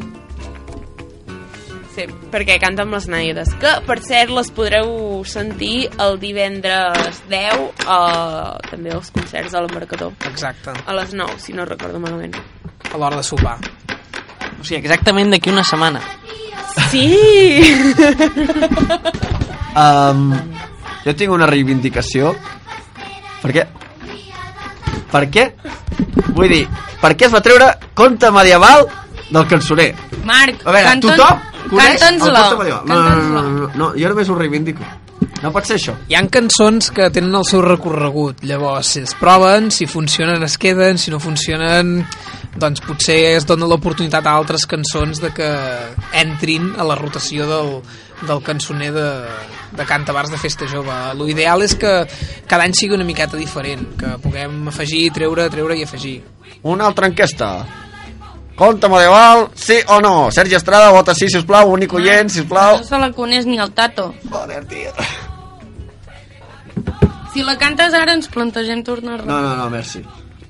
[1.95, 3.53] Sí, perquè canta amb les Naides.
[3.61, 10.11] Que, per cert, les podreu sentir el divendres 10 a, també als concerts de l'Embarcador.
[10.27, 12.35] Exacte, A les 9, si no recordo malament.
[12.91, 13.57] a l'hora de sopar.
[14.65, 15.99] O sigui, exactament d'aquí una setmana.
[16.89, 17.05] Sí!
[19.75, 20.29] Um,
[21.05, 22.31] jo tinc una reivindicació.
[23.43, 23.65] Per què?
[25.11, 25.45] Per què?
[26.35, 26.63] Vull dir,
[27.01, 28.87] per què es va treure conte medieval
[29.29, 29.91] del cançoner?
[30.25, 32.85] Marc, A veure, canta'ns- tothom coneix el canta'ns-la, conte medieval.
[32.89, 34.87] No, no, no, no, no, jo només ho reivindico.
[35.43, 35.93] No pot ser això.
[36.09, 40.57] Hi han cançons que tenen el seu recorregut, llavors si es proven, si funcionen es
[40.57, 41.99] queden, si no funcionen
[42.55, 45.49] doncs potser es dona l'oportunitat a altres cançons de que
[46.15, 47.71] entrin a la rotació del,
[48.23, 49.07] del cançoner de,
[49.75, 50.95] de Cantabars de Festa Jove.
[51.19, 51.93] Lo ideal és que
[52.47, 56.21] cada any sigui una miqueta diferent, que puguem afegir, treure, treure i afegir.
[56.63, 57.51] Una altra enquesta.
[58.55, 60.31] Conte medieval, sí o no?
[60.31, 61.73] Sergi Estrada, vota sí, sisplau.
[61.75, 62.79] Únic oient, sisplau.
[62.79, 64.13] No se la coneix ni el Tato.
[64.31, 64.95] Joder, tio.
[67.33, 69.27] Si la cantes ara ens plantegem tornar-la.
[69.27, 70.05] No, no, no, merci.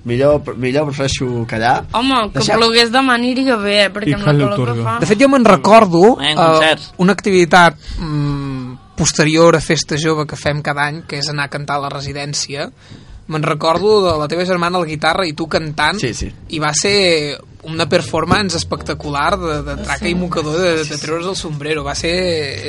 [0.05, 1.87] Millor, millor prefereixo callar.
[1.97, 4.97] Home, que Deixem- plogués demà aniria bé, eh, perquè I amb la calor que fa...
[5.01, 10.37] De fet, jo me'n recordo Eh, eh, una activitat mm, posterior a Festa Jove que
[10.37, 12.69] fem cada any, que és anar a cantar a la residència.
[13.27, 16.29] Me'n recordo de la teva germana a la guitarra i tu cantant, Sí, sí.
[16.53, 21.37] i va ser una performance espectacular de, de traca i mocador de, de treure's el
[21.39, 21.83] sombrero.
[21.85, 22.13] Va ser...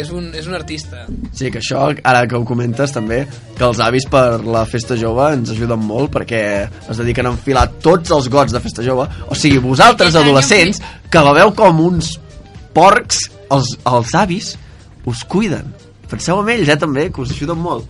[0.00, 1.04] És un, és un artista.
[1.30, 3.22] Sí, que això, ara que ho comentes també,
[3.56, 7.68] que els avis per la festa jove ens ajuden molt perquè es dediquen a enfilar
[7.84, 9.08] tots els gots de festa jove.
[9.28, 10.82] O sigui, vosaltres, adolescents,
[11.12, 12.16] que la veu com uns
[12.76, 14.54] porcs, els, els avis
[15.06, 15.72] us cuiden.
[16.10, 17.88] Penseu en ells, eh, també, que us ajuden molt.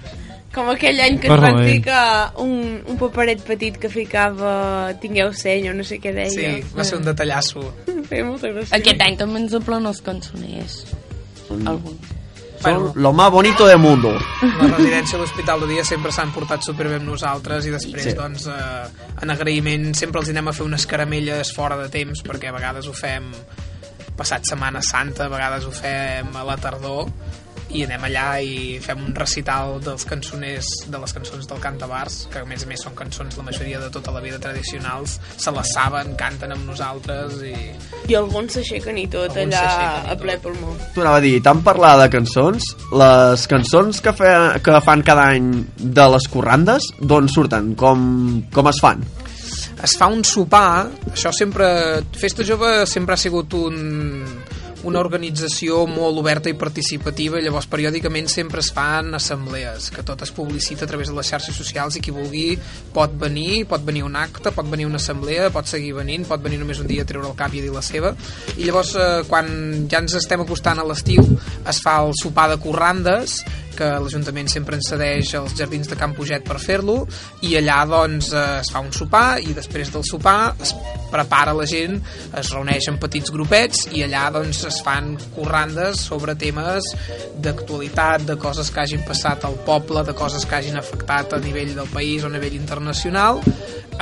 [0.56, 1.70] Com aquell any que ens Parla van ell.
[1.76, 2.52] ficar un,
[2.88, 6.32] un paperet petit que ficava tingueu seny o no sé què deia.
[6.32, 7.64] Sí, va ser un detallasso.
[8.10, 8.72] Feia molta gràcia.
[8.78, 10.78] Aquest any també ens aplen els cançoners.
[11.52, 11.98] Algun.
[12.56, 14.14] Són lo más bonito del mundo.
[14.40, 18.16] La residència i l'hospital de dia sempre s'han portat superbé amb nosaltres i després, sí.
[18.16, 22.48] doncs, eh, en agraïment sempre els anem a fer unes caramelles fora de temps perquè
[22.48, 23.28] a vegades ho fem
[24.16, 27.10] passat Setmana Santa, a vegades ho fem a la tardor
[27.74, 32.42] i anem allà i fem un recital dels cançoners de les cançons del Cantabars que
[32.42, 35.72] a més a més són cançons la majoria de tota la vida tradicionals se les
[35.74, 37.56] saben, canten amb nosaltres i
[38.06, 40.76] I alguns s'aixequen i tot Alguns allà i a ple pulmó.
[40.94, 45.30] T'ho anava a dir, tant parlar de cançons, les cançons que, fe, que fan cada
[45.34, 47.74] any de les corrandes, d'on surten?
[47.78, 48.02] Com,
[48.54, 49.02] com es fan?
[49.84, 51.66] es fa un sopar, això sempre...
[52.16, 54.24] Festa Jove sempre ha sigut un,
[54.84, 60.32] una organització molt oberta i participativa, llavors periòdicament sempre es fan assemblees, que tot es
[60.36, 62.58] publicita a través de les xarxes socials i qui vulgui
[62.94, 66.60] pot venir, pot venir un acte, pot venir una assemblea, pot seguir venint, pot venir
[66.60, 68.12] només un dia a treure el cap i a dir la seva,
[68.56, 69.48] i llavors eh, quan
[69.90, 71.24] ja ens estem acostant a l'estiu
[71.66, 73.40] es fa el sopar de corrandes,
[73.76, 77.02] que l'Ajuntament sempre ens cedeix els jardins de Camp Puget per fer-lo
[77.46, 80.74] i allà doncs eh, es fa un sopar i després del sopar es
[81.12, 81.98] prepara la gent,
[82.36, 86.90] es reuneix en petits grupets i allà doncs es fan corrandes sobre temes
[87.42, 91.74] d'actualitat, de coses que hagin passat al poble, de coses que hagin afectat a nivell
[91.76, 93.40] del país o a nivell internacional.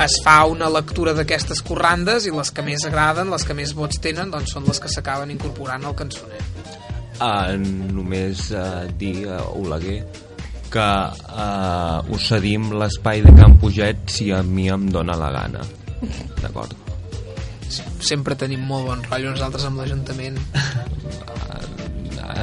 [0.01, 4.01] Es fa una lectura d'aquestes corrandes i les que més agraden, les que més vots
[4.03, 6.54] tenen doncs són les que s'acaben incorporant al cançoner
[7.19, 9.99] uh, només uh, dir a Oleguer
[10.73, 15.63] que uh, us cedim l'espai de Can Puget si a mi em dóna la gana.
[16.41, 16.75] D'acord?
[18.05, 20.37] sempre tenim molt bon rotllo nosaltres amb l'Ajuntament.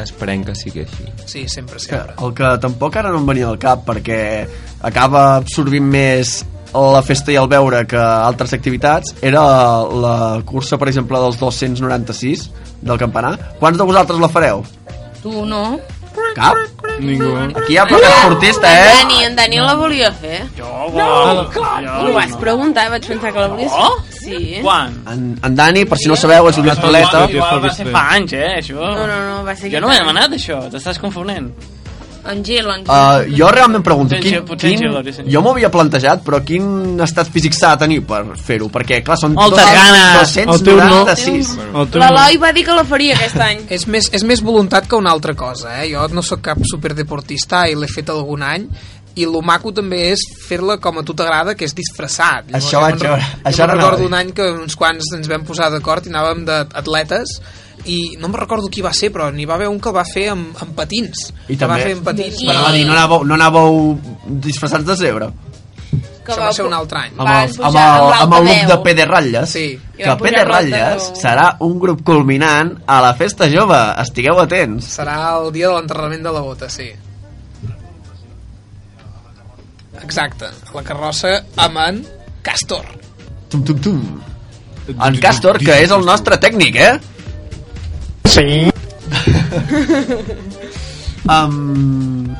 [0.03, 1.07] Esperem que sigui així.
[1.27, 2.16] Sí, sempre, Que, sempre.
[2.25, 4.47] el que tampoc ara no em venia al cap perquè
[4.81, 6.41] acaba absorbint més
[6.73, 9.43] la festa i el veure que altres activitats era
[9.93, 12.47] la cursa, per exemple, dels 296
[12.83, 13.37] del campanar.
[13.61, 14.64] Quants de vosaltres la fareu?
[15.22, 15.78] Tu no?
[16.37, 16.57] Cap?
[17.01, 17.30] Ningú.
[17.57, 18.97] Aquí hi ha poc esportista, En eh?
[19.01, 20.43] Dani, en Dani la volia fer.
[20.59, 23.97] Jo, No, ho vas preguntar, vaig pensar que la volies Oh?
[24.22, 24.59] Sí.
[24.62, 24.93] Quan?
[25.09, 27.24] En, en Dani, per si no sabeu, és un atleta.
[27.33, 28.76] Igual va ser fa anys, eh, això.
[28.80, 30.61] No, no, no, va ser Jo no ho he demanat, això.
[30.72, 31.51] T'estàs confonent.
[32.25, 32.66] En en Gil.
[32.66, 35.25] Uh, jo realment pregunto, Potser quin, potser quin, Lori, sí.
[35.27, 38.68] jo m'ho havia plantejat, però quin estat físic s'ha de tenir per fer-ho?
[38.73, 40.35] Perquè, clar, són dos- ganes.
[40.47, 41.53] 296.
[41.99, 43.66] L'Eloi va dir que la faria aquest any.
[43.77, 45.91] és més, és més voluntat que una altra cosa eh?
[45.93, 48.68] jo no sóc cap superdeportista i l'he fet algun any
[49.14, 52.85] i el maco també és fer-la com a tu t'agrada que és disfressat Això jo
[52.85, 55.68] vaig veure, jo això me'n no recordo un any que uns quants ens vam posar
[55.75, 57.35] d'acord i anàvem d'atletes
[57.87, 60.05] i no me'n recordo qui va ser però n'hi va haver un que el va
[60.07, 62.85] fer amb, amb patins I que va també, fer amb patins per anar a dir,
[62.87, 63.80] no anàveu, no anàveu
[64.45, 65.30] disfressats de zebra?
[66.22, 68.76] que Això va ser un altre any Amb el, amb el, amb el grup de
[68.85, 69.64] PD Ratlles Sí.
[69.99, 75.51] que PD Ratlles serà un grup culminant a la festa jove estigueu atents serà el
[75.53, 76.93] dia de l'enterrament de la bota, sí.
[80.03, 81.99] Exacte, la carrossa amb en
[82.43, 82.87] Castor.
[83.51, 84.22] tum, tum, tum.
[84.89, 86.93] en Castor que és el nostre tècnic eh?
[88.33, 88.70] Sí.
[91.28, 92.35] um,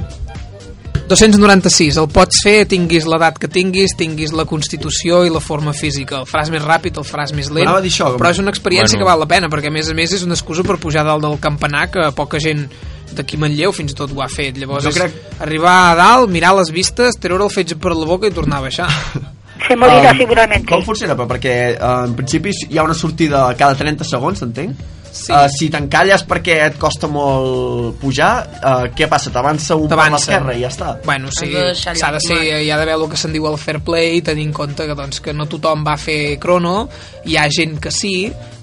[1.09, 6.23] 296, el pots fer, tinguis l'edat que tinguis, tinguis la constitució i la forma física.
[6.23, 9.05] El faràs més ràpid, el faràs més lent, dir això, però és una experiència Bueno.
[9.05, 11.23] que val la pena, perquè a més a més és una excusa per pujar dalt
[11.27, 12.65] del campanar que poca gent
[13.13, 14.57] d'aquí Manlleu fins i tot ho ha fet.
[14.57, 15.13] Llavors Jo crec-
[15.45, 18.69] arribar a dalt, mirar les vistes, treure el fetge per la boca i tornar a
[18.71, 18.89] baixar.
[19.69, 20.67] Se morirá Um, seguramente.
[20.73, 21.15] Com funciona?
[21.15, 24.81] Però perquè uh, en principi hi ha una sortida cada 30 segons, entenc?
[25.13, 25.29] Sí.
[25.29, 28.31] Uh, si t'encalles perquè et costa molt pujar,
[28.65, 29.31] uh, què passa?
[29.33, 30.95] T'avança un per l'esquerra i ja està.
[31.05, 34.23] Bueno, sí, s'ha de ser, hi ha d'haver el que se'n diu el fair play,
[34.25, 36.87] tenir en compte que, doncs, que no tothom va fer crono,
[37.29, 38.17] hi ha gent que sí,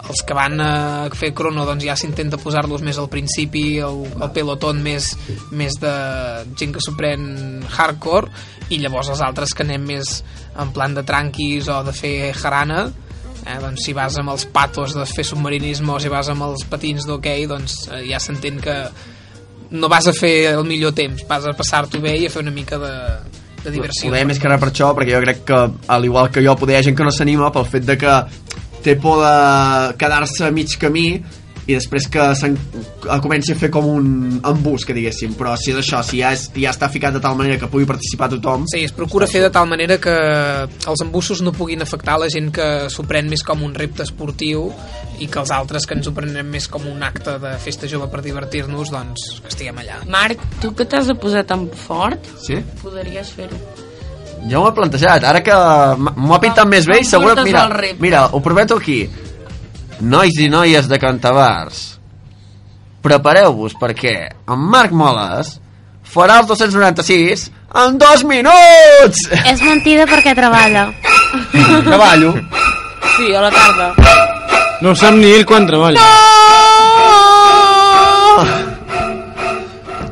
[0.10, 0.72] els que van a
[1.14, 5.12] fer crono doncs ja s'intenta posar-los més al principi, el, el pelotón més,
[5.54, 5.94] més de
[6.58, 8.32] gent que s'ho pren hardcore,
[8.74, 10.20] i llavors els altres que anem més
[10.60, 12.88] en plan de tranquis o de fer jarana,
[13.50, 16.66] eh, doncs si vas amb els patos de fer submarinisme o si vas amb els
[16.70, 18.78] patins d'hoquei, doncs eh, ja s'entén que
[19.72, 22.54] no vas a fer el millor temps, vas a passar-t'ho bé i a fer una
[22.54, 22.94] mica de,
[23.64, 24.10] de diversió.
[24.10, 25.60] Poder més que res per això, perquè jo crec que,
[25.96, 28.16] al igual que jo, poder hi ha gent que no s'anima pel fet de que
[28.84, 31.08] té por de quedar-se a mig camí
[31.70, 32.24] i després que
[33.22, 36.48] comenci a fer com un embús, que diguéssim però si és això, si ja, és,
[36.58, 39.52] ja està ficat de tal manera que pugui participar tothom Sí, es procura fer de
[39.54, 40.16] tal manera que
[40.66, 44.70] els embussos no puguin afectar la gent que s'ho pren més com un repte esportiu
[45.20, 48.10] i que els altres que ens ho prenem més com un acte de festa jove
[48.12, 50.02] per divertir-nos, doncs que estiguem allà.
[50.10, 52.62] Marc, tu que t'has de posar tan fort, sí?
[52.82, 53.60] podries fer-ho.
[54.48, 55.56] Jo m'ho he plantejat, ara que
[56.00, 57.36] m'ho ha pintat més bé i segur...
[57.44, 57.66] Mira,
[58.00, 59.04] mira, ho prometo aquí.
[60.00, 61.80] Nois i noies de Cantabars,
[63.04, 64.14] prepareu-vos perquè
[64.48, 65.58] en Marc Moles
[66.10, 67.50] farà els 296
[67.84, 69.26] en dos minuts!
[69.46, 70.88] És mentida perquè treballa.
[71.86, 72.32] Treballo.
[73.18, 73.90] Sí, a la tarda.
[74.82, 76.00] No sap ni ell quan treballa.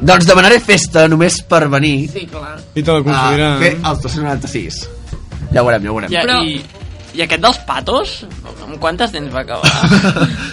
[0.07, 2.53] Doncs demanaré festa només per venir Sí, clar.
[2.77, 3.57] I te la a concediran.
[3.63, 4.77] fer els 296.
[5.55, 6.11] Ja ho veurem, ja ho veurem.
[6.11, 6.61] I, Però- i,
[7.15, 8.17] I aquest dels patos,
[8.65, 9.71] amb quantes dents va acabar?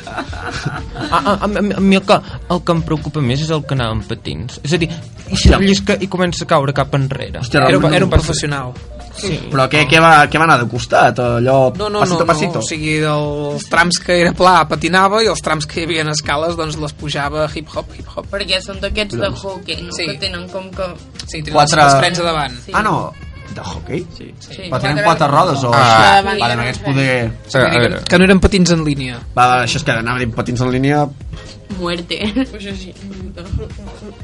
[1.10, 2.16] A, a, a, a mi el que,
[2.50, 4.58] el que em preocupa més és el que anava amb patins.
[4.66, 4.88] És a dir,
[5.30, 7.40] i si rellisca i comença a caure cap enrere.
[7.42, 8.72] Hòstia, Era, era un professional.
[9.14, 9.36] Sí.
[9.50, 11.20] Però què, què, va, què va anar de costat?
[11.22, 12.58] Allò No, no, pasito no, pasito?
[12.58, 16.06] no, o sigui, els trams que era pla patinava i els trams que hi havia
[16.14, 18.26] escales doncs les pujava hip-hop, hip-hop.
[18.32, 19.94] Perquè són d'aquests de hockey, no?
[19.94, 20.08] Sí.
[20.10, 20.90] Que tenen com que...
[21.26, 22.58] Sí, tenen Quatre- els, els frens a davant.
[22.66, 22.74] Sí.
[22.74, 22.96] Ah, no,
[23.52, 24.06] de hockey?
[24.16, 24.30] Sí.
[24.40, 24.68] Sí.
[24.68, 25.72] Però tenen quatre rodes o...
[25.74, 26.20] Ah.
[26.20, 26.40] així?
[26.40, 27.16] vale, amb aquests poder...
[27.46, 29.20] Sí, vull dir que, que no eren patins en línia.
[29.34, 31.04] Va, va, això és que anava a dir patins en línia...
[31.78, 32.20] Muerte.
[32.50, 32.92] Pues així.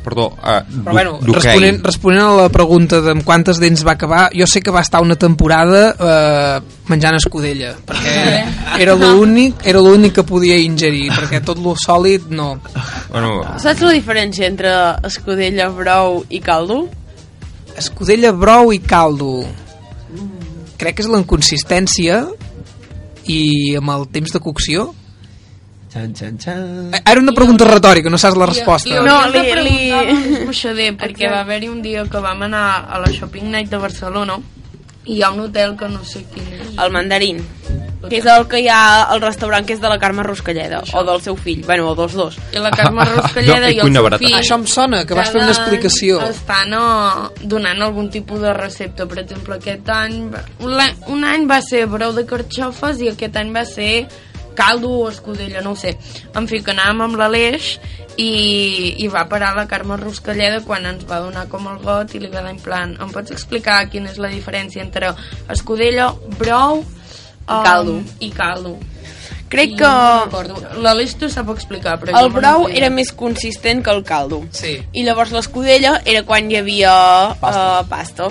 [0.05, 4.47] Perdó, uh, Però bueno, responent, responent a la pregunta de quantes dents va acabar, jo
[4.47, 8.15] sé que va estar una temporada eh, menjant escudella, perquè
[8.79, 12.53] era l'únic era l'únic que podia ingerir, perquè tot lo sòlid no.
[13.11, 14.73] Bueno, Saps la diferència entre
[15.11, 16.85] escudella, brou i caldo?
[17.77, 19.45] Escudella, brou i caldo.
[20.81, 22.23] Crec que és la inconsistència
[23.29, 24.91] i amb el temps de cocció.
[25.93, 26.95] Xan, xan, xan.
[26.95, 28.89] Eh, Era una pregunta retòrica, no saps la resposta.
[28.89, 29.91] Li, li No, li- li-
[30.31, 34.39] l'escorxader, perquè va haver-hi un dia que vam anar a la Shopping Night de Barcelona
[35.05, 36.79] i hi ha un hotel que no sé quin és.
[36.79, 37.43] El mandarín.
[38.09, 41.03] Que és el que hi ha al restaurant que és de la Carme Ruscalleda, o
[41.05, 42.39] del seu fill, bueno, o dels dos.
[42.55, 44.23] I la Carme Ruscalleda Jo, i i el seu barata.
[44.25, 44.39] fill...
[44.39, 46.23] Això em sona, que vas fer una explicació.
[46.31, 49.05] Estan uh, donant algun tipus de recepta.
[49.11, 50.19] Per exemple, aquest any...
[51.13, 53.93] un any va ser brou de carxofes i aquest any va ser
[54.55, 55.97] caldo o escudella, no ho sé.
[56.37, 57.75] En fi, que anàvem amb l'Aleix
[58.21, 62.21] i, i va parar la Carme Ruscalleda quan ens va donar com el got i
[62.21, 65.15] li va dir en plan, em pots explicar quina és la diferència entre
[65.53, 66.85] escudella, brou
[67.59, 67.99] um, caldo.
[68.21, 68.79] i caldo?
[69.51, 70.61] Crec I que no recordo.
[70.79, 74.45] L'Aleix t'ho sap explicar, però el brou era més consistent que el caldo.
[74.55, 74.77] Sí.
[74.95, 76.93] I llavors l'escudella era quan hi havia
[77.41, 77.81] pasta.
[77.81, 78.29] Uh, pasta.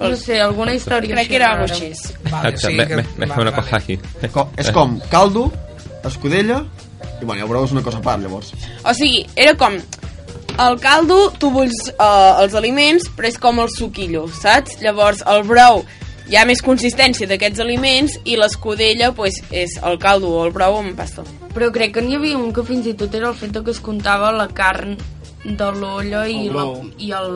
[0.00, 1.92] No sé, alguna història Crec que era algo així.
[2.26, 3.96] Vale, Exacte, sí, que- me, me una cosa aquí.
[4.32, 5.52] Co és com caldo,
[6.04, 6.64] escudella...
[7.16, 8.50] I bueno, el brou és una cosa a part, llavors.
[8.84, 9.78] O sigui, era com...
[10.60, 14.78] El caldo, tu bulls uh, els aliments, però és com el suquillo, saps?
[14.82, 15.82] Llavors, el brou
[16.26, 20.80] hi ha més consistència d'aquests aliments i l'escudella pues, és el caldo o el brou
[20.80, 21.24] amb pasta.
[21.54, 23.80] Però crec que n'hi havia un que fins i tot era el fet que es
[23.80, 24.96] comptava la carn
[25.46, 26.64] de l'olla i, El la,
[26.98, 27.34] i, el,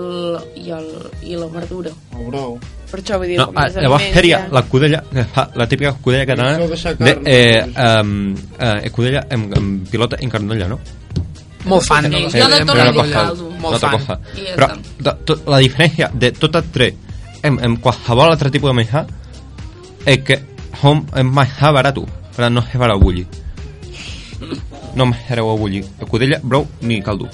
[0.58, 0.88] i, el,
[1.22, 1.92] i la verdura.
[2.18, 2.56] El brou.
[2.90, 4.48] Per això vull dir, No, com ah, llavors seria ja.
[4.50, 4.64] la
[5.30, 6.58] fa la típica cudella catalana
[6.98, 7.62] de eh,
[8.02, 10.80] um, eh, cudella amb, amb pilota en carnolla, no?
[11.70, 12.08] Molt fan.
[12.10, 13.50] Sí, jo de la tot dic cosa, caldo.
[13.60, 14.26] Molt fan.
[14.56, 16.90] Però to, la diferència de tot el tre
[17.42, 19.06] en, en qualsevol altre tipus de menjar
[20.06, 20.40] és que
[20.82, 23.26] hom és menjar barat, per tant no és barat a bullir.
[24.96, 27.28] No menjareu a bullir cudella, brou ni caldo.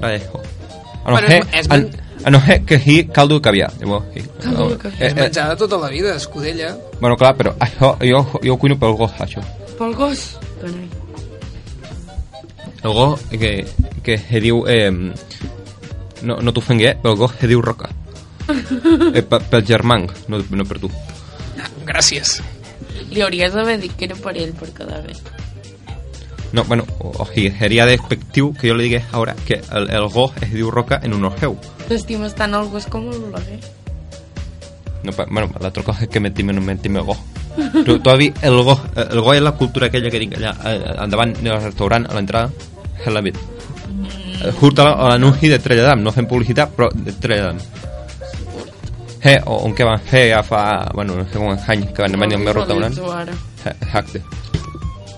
[0.00, 0.42] La dejo.
[1.04, 3.72] A no Bueno, és a, no ser que sigui caldo de caviar.
[3.80, 4.06] Llavors.
[4.42, 5.02] Caldo de caviar.
[5.02, 6.76] Eh, És eh, menjar de tota la vida, escudella.
[7.00, 9.42] Bueno, clar, però això, jo, jo cuino pel gos, això.
[9.78, 10.24] Pel gos?
[10.60, 10.88] Carai.
[12.82, 13.66] El gos que,
[14.02, 14.64] que se diu...
[14.68, 14.90] Eh,
[16.22, 17.90] no, no t'ofengui, eh, però el gos se diu Roca.
[18.48, 20.90] Eh, pel germanc, no, no per tu.
[21.88, 22.38] Gràcies.
[23.12, 25.16] Li hauries d'haver dit que era per ell, per quedar bé.
[26.52, 30.32] No, bueno, o, sigui, seria despectiu que jo li digués ara que el, el gos
[30.40, 31.58] es diu Roca en honor seu.
[31.88, 33.58] T'estimes tant el gos com l'oleguer.
[35.04, 37.20] No, pa, bueno, l'altra cosa és que mentim no mentim el gos.
[37.84, 40.54] Tu, tu has vist el gos, el gos és la cultura aquella que tinc allà
[40.70, 42.70] eh, endavant del restaurant, a l'entrada,
[43.02, 43.36] és la vit.
[43.88, 44.54] Mm.
[44.58, 47.60] Surt a a l'anunci de Trelladam, no fem publicitat, però de Trelladam.
[49.22, 52.36] Eh, o un que van fer ja fa, bueno, no sé anys que van venir
[52.38, 52.94] al meu restaurant.
[52.94, 53.32] Visualitzo ara.
[53.64, 54.22] Eh, Exacte.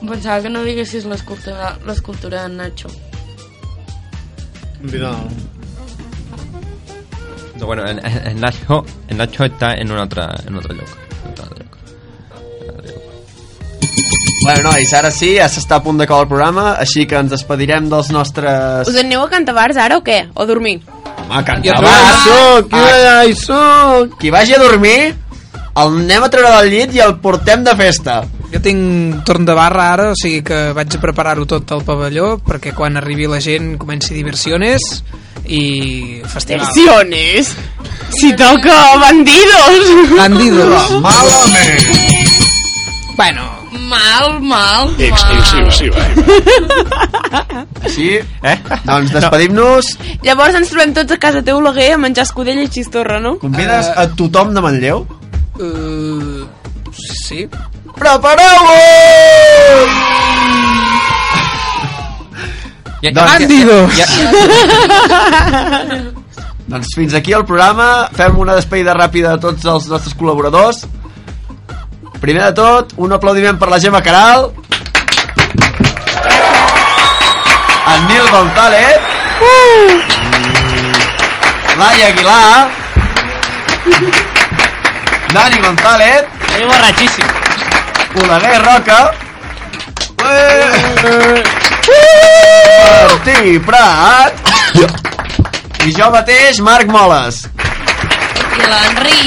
[0.00, 2.88] Pensava que no diguessis l'escultura l'escultura de Nacho.
[4.80, 5.28] Vidal.
[7.58, 10.74] No, bueno, en, en, en Nacho, en Nacho està en un altre, en un altre
[10.78, 10.94] lloc.
[11.26, 11.76] En un altre lloc.
[14.46, 17.90] Bueno, nois, ara sí, ja s'està a punt d'acabar el programa, així que ens despedirem
[17.92, 18.88] dels nostres...
[18.88, 20.22] Us aneu a cantar bars ara o què?
[20.32, 20.78] O dormir?
[21.30, 22.24] Home, a cantar Ja bars!
[22.26, 24.18] soc, qui allà hi soc!
[24.18, 25.14] Qui vagi a dormir,
[25.78, 28.20] el anem a treure del llit i el portem de festa.
[28.50, 32.32] Jo tinc torn de barra ara, o sigui que vaig a preparar-ho tot al pavelló
[32.42, 35.04] perquè quan arribi la gent comenci diversiones
[35.46, 36.66] i festival.
[36.66, 37.54] Versiones!
[38.18, 39.94] Si toca bandidos!
[40.18, 40.90] Bandidos.
[40.98, 41.86] Malament!
[43.14, 43.59] Bueno,
[43.90, 44.90] Mal, mal, mal.
[45.02, 45.98] Exclusiva.
[47.82, 48.56] Així, eh?
[48.86, 49.88] doncs despedim-nos.
[50.22, 53.34] Llavors ens trobem tots a casa teu, Oleguer, a menjar escudella i xistorra, no?
[53.42, 55.02] Convides a tothom de Manlleu?
[55.58, 56.46] uh,
[57.26, 57.48] sí.
[57.98, 59.90] Prepareu-vos!
[63.02, 63.90] Ja, Doncs- Bandidos!
[63.96, 64.06] Ja,
[66.70, 68.08] Doncs fins aquí el programa.
[68.14, 70.84] Fem una despedida ràpida de tots els nostres col·laboradors.
[72.20, 74.50] Primer de tot, un aplaudiment per la Gemma Caral.
[77.92, 79.00] En Nil González.
[81.78, 82.68] Laia Aguilar.
[85.32, 86.24] Dani González.
[86.46, 87.28] Estoy borrachísimo.
[88.22, 89.12] Oleguer Roca.
[92.84, 94.34] Martí Prat.
[95.86, 97.46] I jo mateix, Marc Moles.
[98.60, 99.20] I l'Enri...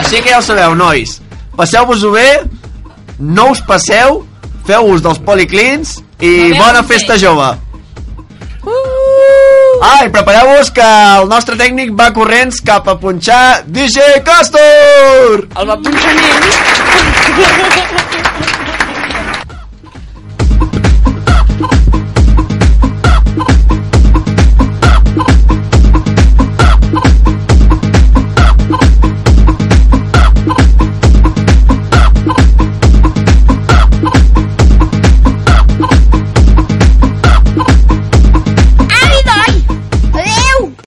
[0.00, 1.19] Així que ja ho sabeu, nois.
[1.60, 2.40] Passeu-vos-ho bé,
[3.20, 4.22] no us passeu,
[4.64, 7.50] feu-vos dels policlins i bona festa jove.
[9.84, 10.86] Ah, i prepareu-vos que
[11.18, 15.44] el nostre tècnic va corrents cap a punxar DJ Castor!
[15.52, 18.16] El va punxar ell.